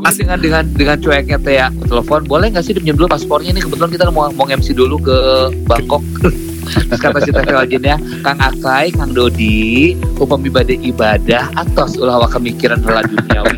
[0.00, 3.60] Gue dengan dengan dengan cueknya teh ya telepon boleh nggak sih dipinjam dulu paspornya ini
[3.64, 5.18] kebetulan kita mau mau MC dulu ke
[5.64, 12.20] Bangkok Terus kata si travel agentnya Kang Akai, Kang Dodi Upami badai ibadah Atos ulah
[12.20, 13.56] waka mikiran hela duniawi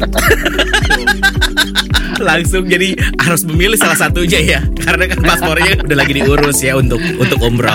[2.22, 6.98] langsung jadi harus memilih salah satunya ya karena kan paspornya udah lagi diurus ya untuk
[7.18, 7.74] untuk umroh.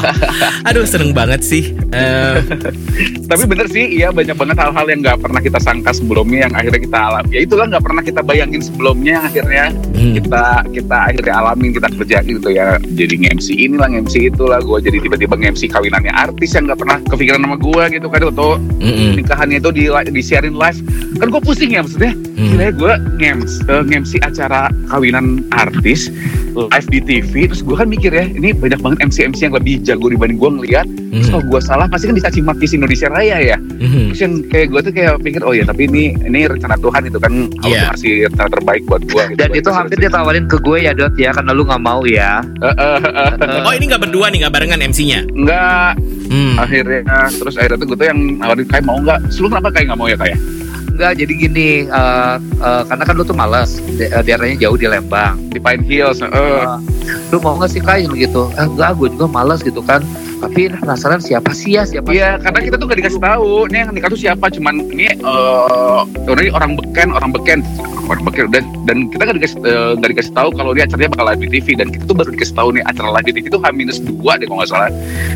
[0.68, 1.72] Aduh seneng banget sih.
[1.92, 2.36] Eh,
[3.28, 6.82] Tapi bener sih, iya banyak banget hal-hal yang nggak pernah kita sangka sebelumnya yang akhirnya
[6.84, 7.30] kita alami.
[7.32, 10.14] Ya itulah nggak pernah kita bayangin sebelumnya yang akhirnya hmm.
[10.20, 12.80] kita kita akhirnya alamin kita kerjain gitu ya.
[12.84, 14.60] Jadi nge-MC inilah nge-MC itulah.
[14.64, 18.22] Gue jadi tiba-tiba nge-MC kawinannya artis yang nggak pernah kepikiran sama gue gitu kan.
[18.28, 19.12] Atau Mm-mm.
[19.20, 20.80] nikahannya itu di disiarin live.
[21.20, 22.14] Kan gue pusing ya maksudnya.
[22.38, 22.54] Hmm.
[22.54, 26.14] Kira gue nge-MC, eh, nge-MC acara kawinan artis
[26.54, 27.34] live di TV.
[27.46, 30.86] Terus gue kan mikir ya, ini banyak banget MC-MC yang lebih jago dibanding gue ngeliat.
[30.86, 31.34] Terus Hmm.
[31.34, 33.58] kalau gue salah pasti kan dicaci maki si Indonesia Raya ya.
[33.58, 34.14] Mhm.
[34.14, 37.18] Terus yang kayak gue tuh kayak pikir oh ya tapi ini ini rencana Tuhan itu
[37.18, 37.82] kan Allah Iya.
[37.92, 39.24] ngasih rencana terbaik buat gue.
[39.28, 42.46] Gitu, Dan itu hampir ditawarin ke gue ya Dot ya Karena lu gak mau ya
[43.60, 45.26] Oh ini nggak berdua nih nggak barengan MC-nya.
[45.28, 45.98] Enggak
[46.28, 46.60] Hmm.
[46.60, 49.32] akhirnya terus akhirnya tuh gue tuh yang nawarin kayak mau nggak?
[49.32, 50.38] Seluruh kenapa kayak nggak mau ya kayak?
[50.98, 54.90] Enggak jadi gini eh, eh, Karena kan lu tuh males Da- eh, Daerahnya jauh di
[54.90, 56.20] Lembang Di Pine Hills.
[56.20, 56.28] eh.
[56.28, 56.66] Eh,
[57.30, 60.02] lu mau nggak sih kayak gitu eh, enggak gue juga malas gitu kan
[60.38, 63.68] tapi penasaran siapa sih ya siapa Iya, karena kita tuh gak dikasih tahu.
[63.74, 64.46] Nih yang nikah tuh siapa?
[64.54, 67.60] Cuman ini eh ini orang beken, orang beken,
[68.08, 71.26] orang beken dan dan kita gak dikasih eh, nggak dikasih tahu kalau dia acaranya bakal
[71.28, 73.60] live di TV dan kita tuh baru dikasih tahu nih acara live di TV itu
[73.60, 74.90] H-2 deh kalau nggak salah.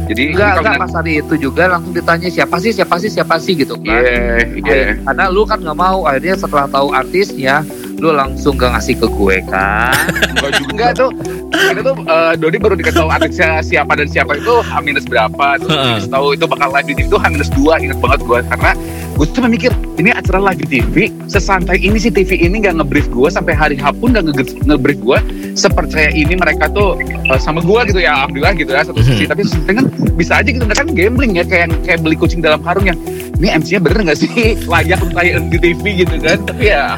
[0.08, 3.36] Jadi enggak enggak kalau pas hari itu juga langsung ditanya siapa sih siapa sih siapa
[3.42, 4.84] sih gitu kan Iya, iya.
[5.04, 7.66] karena lu kan nggak mau akhirnya setelah tahu artisnya
[8.02, 9.94] lu langsung gak ngasih ke gue kan?
[10.34, 10.86] Enggak juga.
[10.98, 11.12] Tuh.
[11.52, 14.74] Kita tuh eh, Dodi baru dikasih tahu artisnya siapa dan siapa itu H
[15.06, 15.48] berapa.
[15.56, 18.72] Terus dikasih tahu itu bakal live di TV itu H dua inget banget gue karena
[19.12, 19.70] gue tuh cuma mikir
[20.02, 20.96] ini acara live di TV
[21.30, 25.18] sesantai ini sih TV ini nggak ngebrief gue sampai hari H pun nge- ngebrief gue
[25.54, 29.28] sepercaya ini mereka tuh eh, sama gue gitu ya alhamdulillah gitu ya satu sisi.
[29.28, 29.30] Mhm.
[29.30, 29.86] tapi sisi kan
[30.18, 32.98] bisa aja gitu kan gambling ya kayak kayak beli kucing dalam karung yang
[33.41, 34.30] ini MC-nya bener nggak sih
[34.63, 36.93] layak untuk tayang di TV gitu kan tapi ya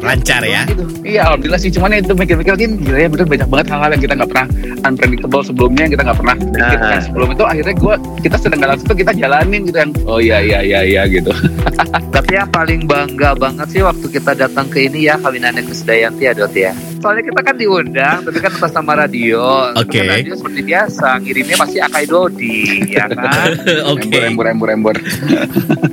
[0.00, 0.64] Lancar ya.
[0.64, 0.84] gitu.
[1.00, 4.14] Iya alhamdulillah sih cuman itu mikir-mikir lagi gila ya bener banyak banget hal-hal yang kita
[4.14, 4.46] nggak pernah
[4.82, 7.00] unpredictable sebelumnya yang kita nggak pernah Nah.
[7.00, 10.38] sebelum itu akhirnya gue kita sedang nggak langsung tuh kita jalanin gitu yang oh iya
[10.40, 11.32] iya iya iya gitu.
[12.16, 16.32] tapi yang paling bangga banget sih waktu kita datang ke ini ya kawinannya Krisdayanti ya
[16.32, 19.42] Dot ya soalnya kita kan diundang tapi kan atas nama radio
[19.74, 20.00] Oke.
[20.00, 22.56] kan radio seperti biasa ngirimnya pasti Akai Dodi
[22.88, 23.48] ya kan
[23.92, 24.08] Oke.
[24.08, 24.96] Embor embor embor embor.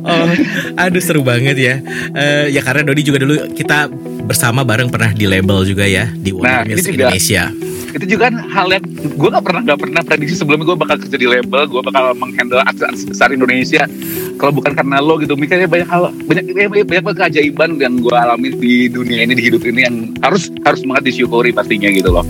[0.00, 0.30] Oh,
[0.76, 1.74] aduh seru banget ya.
[2.12, 3.90] Eh, ya karena Dodi juga dulu kita
[4.22, 7.08] bersama bareng pernah di label juga ya di Nah, Warner Music juga.
[7.08, 7.44] Indonesia.
[7.88, 11.16] itu juga kan hal yang gue nggak pernah nggak pernah prediksi sebelumnya gue bakal kerja
[11.16, 13.88] di label gue bakal menghandle artis besar Indonesia
[14.36, 18.12] kalau bukan karena lo gitu mikirnya banyak hal banyak banyak, banyak banget keajaiban yang gue
[18.12, 22.28] alami di dunia ini di hidup ini yang harus harus banget disyukuri pastinya gitu loh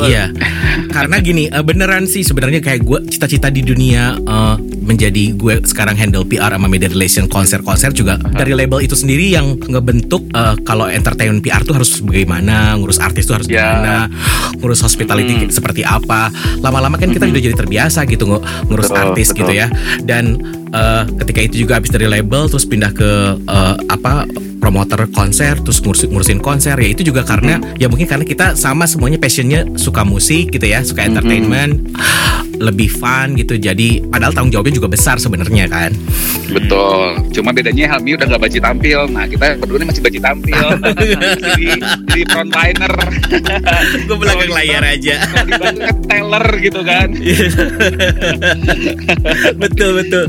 [0.00, 0.32] Iya,
[0.88, 4.56] karena gini eh, beneran sih sebenarnya kayak gue cita-cita di dunia eh,
[4.90, 9.54] menjadi gue sekarang handle PR sama media relation konser-konser juga dari label itu sendiri yang
[9.56, 13.62] ngebentuk eh, kalau entertainment PR tuh harus bagaimana, ngurus artis tuh harus Ya.
[13.70, 14.10] gimana,
[14.58, 15.48] ngurus hospitality Hmm.
[15.48, 16.28] seperti apa.
[16.58, 19.38] Lama-lama kan kita udah jadi terbiasa gitu ngu- ngurus Betul, artis betul.
[19.40, 19.66] gitu ya.
[20.00, 20.24] Dan
[20.70, 24.26] eh, ketika itu juga habis dari label terus pindah ke eh, apa
[24.60, 28.84] promoter konser terus ngurusin, ngurusin konser ya itu juga karena ya mungkin karena kita sama
[28.84, 31.80] semuanya passionnya suka musik gitu ya suka entertainment
[32.60, 33.56] lebih fun gitu.
[33.56, 35.90] Jadi padahal tanggung jawabnya juga besar sebenarnya kan.
[36.52, 37.16] Betul.
[37.32, 39.08] Cuma bedanya Helmi udah nggak baci tampil.
[39.08, 40.66] Nah kita berdua ini masih baci tampil.
[41.40, 41.66] Jadi
[42.10, 42.94] jadi frontliner.
[44.06, 45.16] Gue belakang layar aja.
[45.56, 45.74] Kan
[46.06, 47.08] teller gitu kan.
[49.62, 50.24] Betul betul.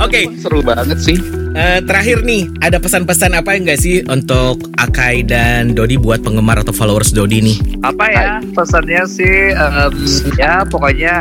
[0.00, 0.32] Oke.
[0.40, 1.18] Seru banget sih
[1.56, 6.76] eh, terakhir nih ada pesan-pesan apa enggak sih untuk Akai dan Dodi buat penggemar atau
[6.76, 7.56] followers Dodi nih?
[7.80, 9.92] Apa ya pesannya sih em,
[10.36, 11.14] ya pokoknya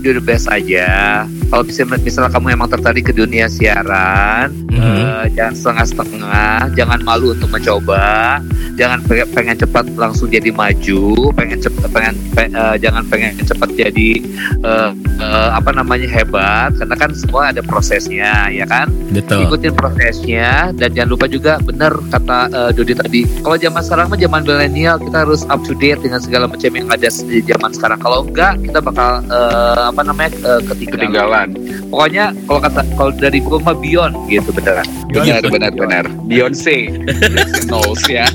[0.00, 4.96] do the best aja kalau bisa misalnya kamu emang tertarik ke dunia siaran Mhm.
[4.96, 8.40] eh, jangan setengah-setengah jangan malu untuk mencoba
[8.72, 13.68] jangan pengen, pengen cepat langsung jadi maju pengen cepat pengen pe- eh, jangan pengen cepat
[13.70, 14.10] jadi
[14.64, 20.72] eh, eh, apa namanya hebat karena kan semua ada prosesnya ya kan betul ikutin prosesnya
[20.72, 24.96] dan jangan lupa juga benar kata eh, Dodi tadi kalau zaman sekarang mah zaman milenial
[24.96, 28.56] kita harus up to date dengan segala macam yang ada di zaman sekarang kalau enggak
[28.62, 30.96] kita bakal eh, apa namanya eh, ketinggalan.
[30.96, 31.41] ketinggalan
[31.88, 34.86] pokoknya kalau kata kalau dari gua mah beyond gitu beneran.
[35.12, 36.92] Benar benar benar Beyonce.
[36.92, 38.26] Beyonce Knowles ya.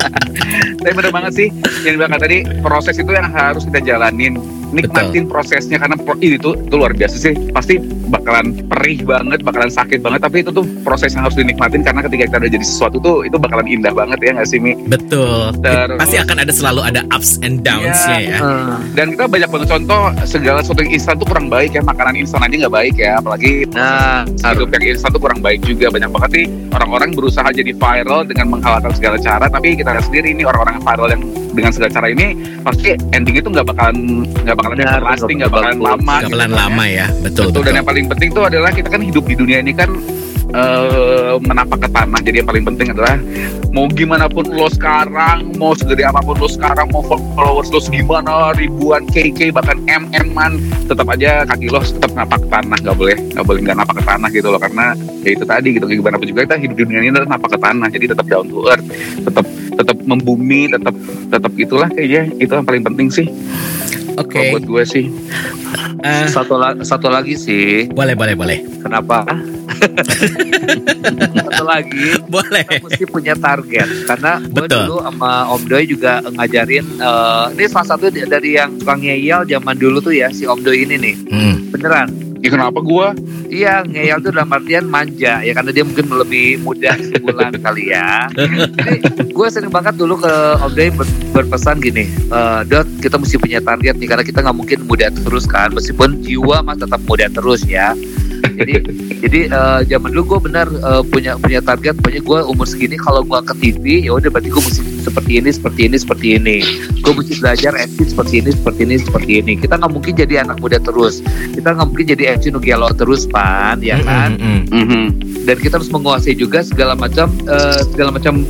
[0.82, 1.48] Tapi benar banget sih
[1.82, 4.38] yang bilang tadi proses itu yang harus kita jalanin
[4.72, 7.34] nikmatin prosesnya karena pro- ini tuh itu luar biasa sih.
[7.50, 12.00] Pasti bakalan perih banget bakalan sakit banget tapi itu tuh proses yang harus dinikmatin karena
[12.02, 14.72] ketika kita udah jadi sesuatu tuh itu bakalan indah banget ya nggak sih Mi?
[14.86, 15.54] Betul.
[15.58, 18.38] Terus- pasti akan ada selalu ada ups and downs-nya ya.
[18.38, 21.82] Eh, dan kita banyak banget contoh segala sesuatu yang instan tuh kurang baik ya.
[21.82, 25.90] Makanan instan aja nggak baik ya apalagi nah hidup yang instan tuh kurang baik juga.
[25.90, 30.30] Banyak banget nih orang-orang berusaha jadi viral dengan menghalalkan segala cara tapi kita lihat sendiri
[30.30, 31.22] ini orang-orang yang viral yang
[31.56, 32.26] dengan segala cara ini
[32.60, 33.96] pasti ending itu nggak bakalan
[34.44, 36.56] nggak bakalan Benar, nggak nggak bakalan bakal lama Gak gitu bakalan ya.
[36.60, 39.34] lama ya betul betul, betul, dan yang paling penting tuh adalah kita kan hidup di
[39.34, 39.90] dunia ini kan
[40.54, 42.20] eh, menapak ke tanah.
[42.22, 43.18] Jadi yang paling penting adalah
[43.74, 48.56] mau gimana pun lo sekarang mau segede apa pun lo sekarang mau followers lo segimana
[48.56, 50.56] ribuan KK bahkan MM man
[50.88, 52.78] tetap aja kaki lo tetap napak ke tanah.
[52.82, 54.86] Nggak boleh nggak boleh nggak napak ke tanah gitu loh karena
[55.24, 55.84] ya itu tadi gitu.
[55.88, 57.88] Gimana pun juga kita hidup di dunia ini adalah napak ke tanah.
[57.90, 58.86] Jadi tetap down to earth
[59.22, 60.94] tetap tetap membumi tetap
[61.32, 62.32] tetap itulah kayaknya.
[62.38, 63.26] Itu yang paling penting sih
[64.16, 64.32] oke.
[64.32, 65.04] Kalau buat gue sih.
[65.98, 67.88] Eh, satu la- satu lagi sih.
[67.88, 68.58] Boleh boleh boleh.
[68.80, 69.24] Kenapa?
[71.36, 72.16] Satu lagi.
[72.26, 72.64] Boleh.
[72.64, 73.88] Kita mesti punya target.
[74.06, 78.94] Karena gue dulu sama Om Doi juga ngajarin eh, ini salah satu dari yang suka
[78.96, 81.14] ngeyel zaman dulu tuh ya si Om Doi ini nih.
[81.28, 82.08] Hmm, beneran
[82.46, 83.06] Ya kenapa gue?
[83.46, 88.30] Iya, ngeyel tuh dalam artian manja ya karena dia mungkin lebih muda sebulan kali ya.
[88.30, 93.34] Jadi gue sering banget dulu ke Om Day ber- berpesan gini, "Eh, Dot kita mesti
[93.36, 97.26] punya target nih karena kita nggak mungkin muda terus kan, meskipun jiwa mah tetap muda
[97.28, 97.98] terus ya.
[98.56, 98.72] Jadi
[99.20, 103.20] jadi eh, zaman dulu gue benar eh, punya punya target, pokoknya gue umur segini kalau
[103.22, 106.56] gue ke TV ya udah berarti gue mesti seperti ini, seperti ini, seperti ini.
[107.04, 109.52] Gue mesti belajar acting seperti ini, seperti ini, seperti ini.
[109.60, 111.20] Kita nggak mungkin jadi anak muda terus.
[111.54, 114.36] Kita nggak mungkin jadi MC Nugelo terus pan, ya kan?
[114.40, 115.06] Mm, mm, mm.
[115.46, 118.42] dan kita harus menguasai juga segala macam eh, segala macam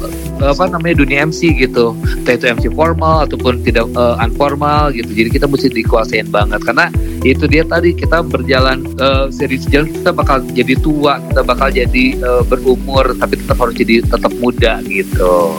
[0.42, 1.96] apa namanya dunia MC gitu.
[2.22, 5.08] Entah itu MC formal ataupun tidak eh, unformal gitu.
[5.08, 6.60] Jadi kita mesti dikuasain banget.
[6.64, 6.92] Karena
[7.24, 12.04] itu dia tadi kita berjalan eh, seri sejalan kita bakal jadi tua kita bakal jadi
[12.20, 15.56] eh, berumur tapi tetap harus jadi tetap muda gitu.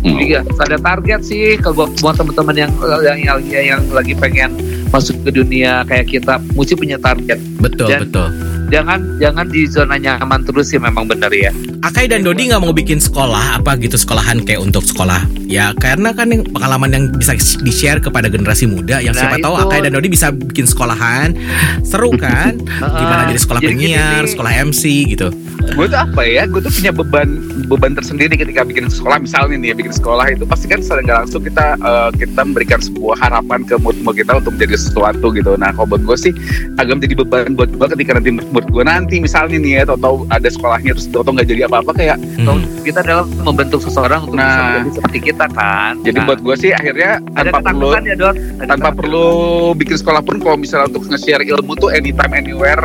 [0.00, 2.72] Ya, harus ada target sih kalau buat, teman-teman yang,
[3.04, 4.56] yang yang yang lagi pengen
[4.90, 7.36] masuk ke dunia kayak kita mesti punya target.
[7.60, 8.28] Betul, Dan- betul.
[8.70, 11.50] jangan jangan di zona nyaman terus ya memang benar ya
[11.80, 15.24] Akai dan Dodi nggak mau bikin sekolah apa gitu sekolahan kayak untuk sekolah.
[15.48, 19.40] Ya karena kan yang pengalaman yang bisa di share kepada generasi muda yang Nah, siapa
[19.40, 19.62] tahu itu.
[19.64, 21.32] Akai dan Dodi bisa bikin sekolahan.
[21.80, 22.60] Seru kan?
[22.60, 23.96] Gimana jadi sekolah Jadi gini.
[23.96, 24.30] penyiar nih.
[24.36, 25.28] sekolah MC gitu.
[25.72, 26.44] Gue tuh apa ya?
[26.44, 27.28] Gue tuh punya beban
[27.64, 29.16] beban tersendiri ketika bikin sekolah.
[29.16, 32.80] Misalnya nih ya bikin sekolah itu pasti kan secara nggak langsung kita eh, kita memberikan
[32.84, 35.56] sebuah harapan ke mood kita untuk menjadi sesuatu gitu.
[35.56, 36.32] Nah kalau buat gue sih
[36.76, 40.48] agak menjadi beban buat gue ketika nanti mood gue nanti misalnya nih ya atau ada
[40.52, 42.60] sekolahnya terus atau nggak jadi apa-apa kayak Hmm.
[42.82, 44.66] kita adalah membentuk seseorang untuk bisa Nah.
[44.74, 45.92] menjadi seperti kita kan.
[46.00, 48.34] jadi Nah, buat gue sih akhirnya ada tanpa perlu ya dot.
[48.34, 48.94] Ada tanpa ketakutan.
[48.98, 49.26] perlu
[49.74, 52.82] bikin sekolah pun kalau misalnya untuk nge-share ilmu tuh anytime anywhere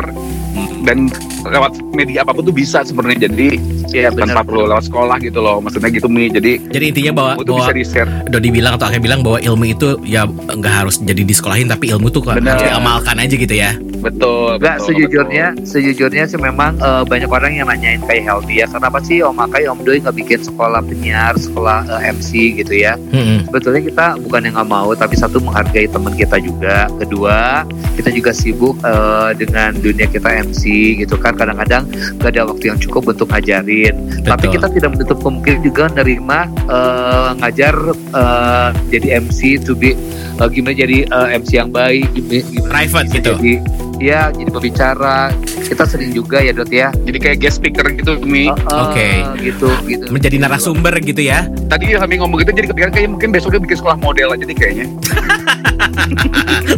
[0.82, 1.10] dan
[1.42, 3.58] lewat media apa pun tuh bisa sebenarnya jadi
[3.88, 4.44] Iya, tanpa benar.
[4.44, 7.84] perlu lewat sekolah gitu loh maksudnya gitu mi jadi jadi intinya bahwa, bahwa bisa di
[7.84, 11.88] share Dodi bilang atau Akai bilang bahwa ilmu itu ya nggak harus jadi disekolahin tapi
[11.88, 16.78] ilmu tuh kan harus diamalkan aja gitu ya betul Enggak, betul, sejujurnya, sejujurnya sih memang
[16.80, 18.66] eh, banyak orang yang nanyain kayak healthy ya.
[18.70, 22.96] Kenapa sih Om Akai, Om Doi nggak bikin sekolah penyiar, sekolah eh, MC gitu ya?
[22.96, 23.48] Mm-mm.
[23.50, 26.88] Sebetulnya kita bukan yang nggak mau, tapi satu menghargai teman kita juga.
[26.96, 27.66] Kedua,
[27.98, 30.62] kita juga sibuk eh, dengan dunia kita MC
[31.04, 31.36] gitu kan.
[31.36, 31.88] Kadang-kadang
[32.22, 33.94] nggak ada waktu yang cukup untuk ngajarin.
[34.24, 34.54] Tapi Betul.
[34.56, 39.92] kita tidak menutup kemungkinan juga nerima eh, ngajar eh, jadi MC to be
[40.40, 43.32] eh, gimana jadi eh, MC yang baik, gimana, gimana Private gitu.
[43.36, 43.54] Jadi,
[43.98, 45.32] ya jadi pembicara.
[45.66, 46.94] Kita sering juga ya Dot ya.
[46.94, 49.08] jadi kayak guest speaker gitu mi eh, Oke.
[49.42, 50.06] Gitu gitu.
[50.14, 53.98] menjadi narasumber gitu ya tadi kami ngomong gitu jadi kepikiran kayak mungkin besoknya bikin sekolah
[53.98, 54.86] model aja deh kayaknya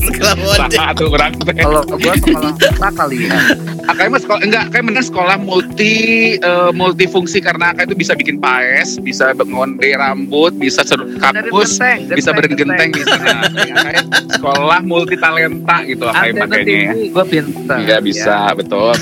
[0.09, 0.35] sekolah
[0.73, 1.55] teh.
[1.55, 3.39] Kalau gua sekolah kali ya?
[3.89, 5.95] Akai mah sekolah enggak kayak bener sekolah multi
[6.37, 12.31] eh, multifungsi karena Akai itu bisa bikin paes, bisa ngonde rambut, bisa seru kampus, bisa
[12.31, 13.17] bergenteng bisa.
[13.17, 13.97] Nah, Akai
[14.31, 16.93] sekolah multi talenta gitu Akai makanya ya.
[17.09, 17.79] Gue pintar.
[17.81, 18.93] Iya bisa betul.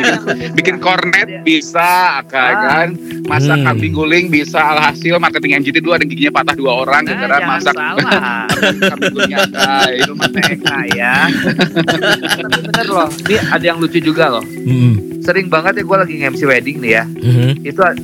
[0.56, 2.60] Bikin kornet bisa Akai Ah.
[2.80, 2.88] kan.
[3.22, 3.66] Masak Hmm.
[3.68, 7.74] kambing guling bisa alhasil marketing NGT dua ada giginya patah dua orang Nah, gara-gara masak
[7.76, 8.48] salah.
[8.90, 9.92] kambing gulingnya Akai.
[10.00, 10.30] Itu mah
[10.88, 11.14] ya.
[12.40, 13.08] Tapi bener loh.
[13.22, 14.44] Ini ada yang lucu juga loh.
[14.46, 15.20] Mm-mm.
[15.20, 17.04] Sering banget ya gue lagi nge-MC wedding nih ya.
[17.04, 17.48] Mhm.
[17.60, 17.96] Itu eh,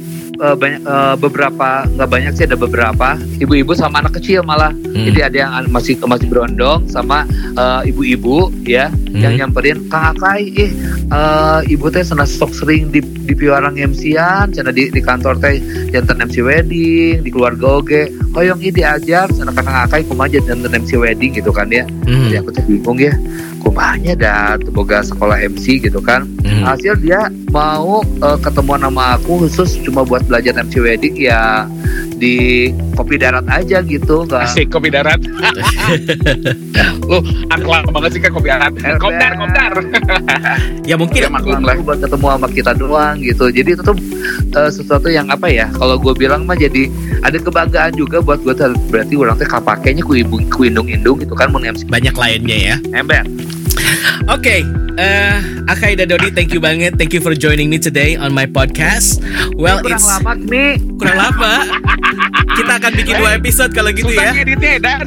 [0.54, 3.08] banyak eh, beberapa nggak banyak sih ada beberapa
[3.38, 4.68] ibu-ibu sama anak kecil malah.
[4.68, 5.06] Hmm.
[5.06, 7.24] Jadi ada yang masih masih berondong sama
[7.54, 9.48] eh, ibu-ibu ya yang Hmm.
[9.48, 10.70] nyamperin Kang Akai ih
[11.08, 15.56] eh, ibu teh sana stok sering di di piwarang MC-an cenah di, di kantor teh
[15.88, 20.94] jantan MC wedding di keluarga oge hoyong ini diajar sana Kang Akai kumaha jantan MC
[20.94, 22.28] wedding gitu kan ya Mhm.
[22.28, 23.12] jadi aku tuh bingung ya
[23.66, 24.40] kumahnya dah
[24.70, 26.62] boga sekolah MC gitu kan Mhm.
[26.62, 31.66] hasil dia mau eh, ketemuan sama aku khusus cuma buat belajar MC wedding ya
[32.14, 35.20] di kopi darat aja gitu nggak Asik kopi darat.
[37.04, 38.72] Lu akhlak banget sih kan kopi darat.
[38.74, 38.96] Ember.
[38.98, 39.72] Kopdar, kopdar.
[40.90, 41.76] ya mungkin Ya, maklum lah.
[41.78, 43.96] buat ketemu sama kita doang gitu jadi itu tuh
[44.54, 46.86] eh, sesuatu yang apa ya kalau gue bilang mah jadi
[47.20, 51.18] ada kebanggaan juga buat gue tuh berarti orang teh kapakainya ku ibu ku indung indung
[51.18, 53.26] gitu kan banyak lainnya ya ember
[54.34, 54.64] Oke,
[54.96, 56.94] eh Akai dan Dodi, thank you banget.
[56.94, 59.22] Thank you for joining me today on my podcast.
[59.58, 61.52] Well, kurang it's lama nih kurang lama.
[62.58, 64.32] Kita akan bikin dua episode kalau gitu Sultan ya.
[64.32, 65.06] ngeditnya dan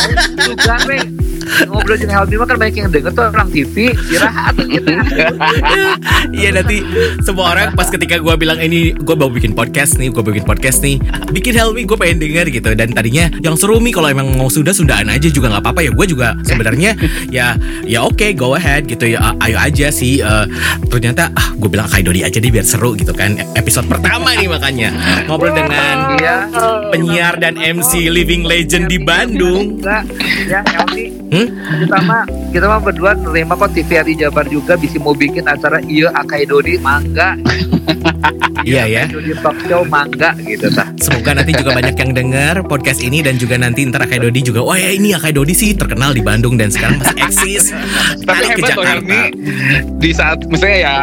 [0.46, 0.76] juga
[1.66, 4.90] ngobrol dengan Helmi mah kan banyak yang denger tuh orang TV istirahat gitu
[6.30, 6.84] Iya nanti
[7.24, 10.84] semua orang pas ketika gue bilang ini gue mau bikin podcast nih, gue bikin podcast
[10.84, 11.00] nih,
[11.32, 12.70] bikin Helmi gue pengen denger gitu.
[12.76, 15.90] Dan tadinya yang seru mi kalau emang mau sudah sundaan aja juga nggak apa-apa ya.
[15.92, 16.94] Gue juga sebenarnya
[17.32, 19.34] ya ya oke go ahead gitu ya.
[19.42, 20.22] Ayo aja sih.
[20.22, 20.46] Eh,
[20.88, 23.36] ternyata ah gue bilang Kai Dodi aja deh biar seru gitu kan.
[23.56, 24.90] Episode pertama nih makanya
[25.26, 26.36] ngobrol dengan iya
[26.92, 29.80] penyiar dan MC living legend di Bandung.
[29.80, 30.04] Enggak,
[30.46, 30.60] ya
[31.48, 31.86] Mm-mm.
[31.86, 36.12] kita mah kita mah berdua nerima kok TVRI Jabar juga bisa mau bikin acara iya
[36.12, 37.36] Akai Dodi mangga
[38.60, 39.04] Iya ya.
[39.08, 43.40] Dodi talk show mangga gitu tah Semoga nanti juga banyak yang dengar podcast ini dan
[43.40, 44.60] juga nanti ntar Akai Dodi juga.
[44.60, 47.64] Wah ya ini Akai Dodi sih terkenal di Bandung dan sekarang masih eksis.
[48.20, 48.84] Tapi ke hebat loh.
[48.84, 49.22] Helmi
[49.96, 50.94] Di saat Misalnya ya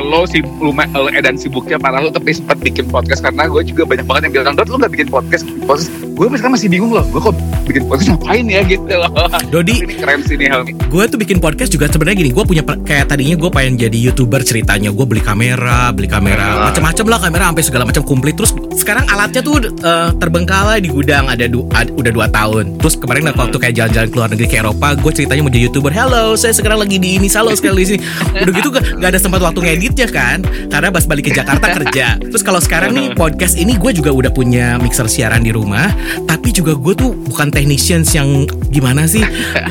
[0.00, 3.82] Lo si lumayan lo edan sibuknya parah lo Tapi sempat bikin podcast Karena gue juga
[3.84, 7.02] banyak banget yang bilang Dot lo gak bikin podcast podcast Gue sekarang masih bingung loh
[7.08, 7.34] Gue kok
[7.64, 9.10] bikin podcast ngapain ya gitu loh
[9.48, 12.30] Dodi, Ini keren sih nih Helmi gue tuh bikin podcast juga sebenarnya gini.
[12.36, 14.92] Gue punya kayak tadinya gue pengen jadi youtuber ceritanya.
[14.92, 16.68] Gue beli kamera, beli kamera, Ah.
[16.68, 18.36] macam-macam lah kamera sampai segala macam komplit.
[18.36, 22.76] Terus sekarang alatnya tuh eh, terbengkalai di gudang ada du- ad- udah dua tahun.
[22.76, 25.90] Terus kemarin waktu kayak jalan-jalan ke luar negeri ke Eropa, gue ceritanya mau jadi youtuber.
[25.90, 27.98] Hello, saya sekarang lagi di ini, halo sekarang di sini.
[28.36, 30.38] Udah gitu gak, gak ada sempat waktu ngeditnya kan,
[30.68, 32.20] karena pas balik ke Jakarta kerja.
[32.20, 35.88] Terus kalau sekarang nih podcast ini gue juga udah punya mixer siaran di rumah,
[36.28, 39.22] tapi juga gue tuh bukan technicians yang gimana sih?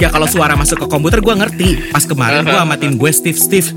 [0.02, 1.70] Ya kalau suara masuk ke komputer gue ngerti.
[1.94, 3.70] Pas kemarin gue sama tim gue Steve Steve,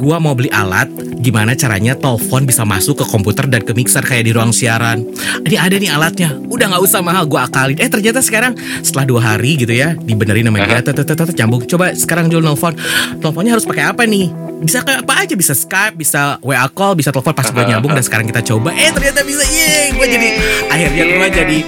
[0.00, 0.88] gue mau beli alat
[1.20, 5.04] gimana caranya telepon bisa masuk ke komputer dan ke mixer kayak di ruang siaran?
[5.44, 6.32] Ini ada nih alatnya.
[6.48, 7.28] Udah nggak usah mahal.
[7.28, 7.76] Gue akalin.
[7.76, 11.36] Eh ternyata sekarang setelah dua hari gitu ya dibenerin sama dia tet, tet, tet, tet,
[11.36, 11.62] nyambung.
[11.68, 12.74] Coba sekarang dulu nelfon.
[13.20, 14.32] Teleponnya harus pakai apa nih?
[14.60, 15.34] Bisa kayak apa aja?
[15.36, 18.72] Bisa Skype bisa WA call bisa telepon pas gue nyambung dan sekarang kita coba.
[18.76, 19.44] Eh ternyata bisa.
[19.50, 20.28] Yeay gue jadi
[20.68, 21.58] akhirnya gue jadi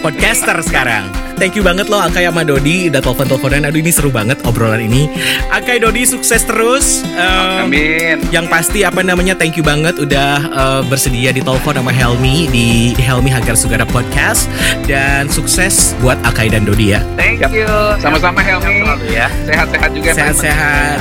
[0.00, 1.04] podcaster sekarang.
[1.42, 3.66] Thank you banget loh Akai sama Dodi udah telepon-teleponan.
[3.66, 5.10] Aduh ini seru banget obrolan ini.
[5.50, 7.02] Akai Dodi sukses terus.
[7.18, 8.16] Em, Amin.
[8.30, 13.28] yang pasti apa namanya thank you banget udah uh, bersedia ditelepon sama Helmi di Helmi
[13.28, 14.46] Hagar Sugara Podcast
[14.86, 17.00] dan sukses buat Akai dan Dodi ya.
[17.18, 17.66] thank you
[17.98, 20.98] Sama-sama Helmi ya Sehat-sehat juga Sehat-sehat.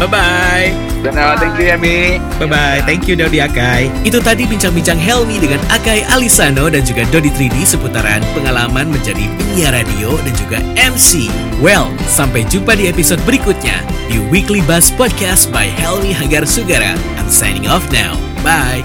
[0.00, 0.68] Bye bye.
[1.02, 2.80] Dan uh, thank you Helmi Bye bye.
[2.82, 3.92] Thank you Dodi Akai.
[4.02, 9.76] Itu tadi bincang-bincang Helmi dengan Akai Alisano dan juga Dodi 3D seputaran pengalaman menjadi penyiar
[9.76, 11.28] radio dan juga MC.
[11.62, 13.78] Well, sampai jumpa di episode berikutnya
[14.10, 16.94] di Weekly Buzz Podcast by Helmi Hagar Sugara.
[17.16, 18.14] I'm signing off now.
[18.44, 18.82] Bye.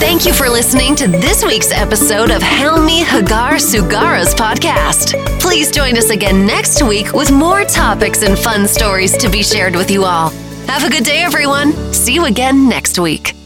[0.00, 5.14] Thank you for listening to this week's episode of Helmi Hagar Sugara's podcast.
[5.40, 9.76] Please join us again next week with more topics and fun stories to be shared
[9.76, 10.30] with you all.
[10.66, 11.72] Have a good day, everyone.
[11.92, 13.36] See you again next week.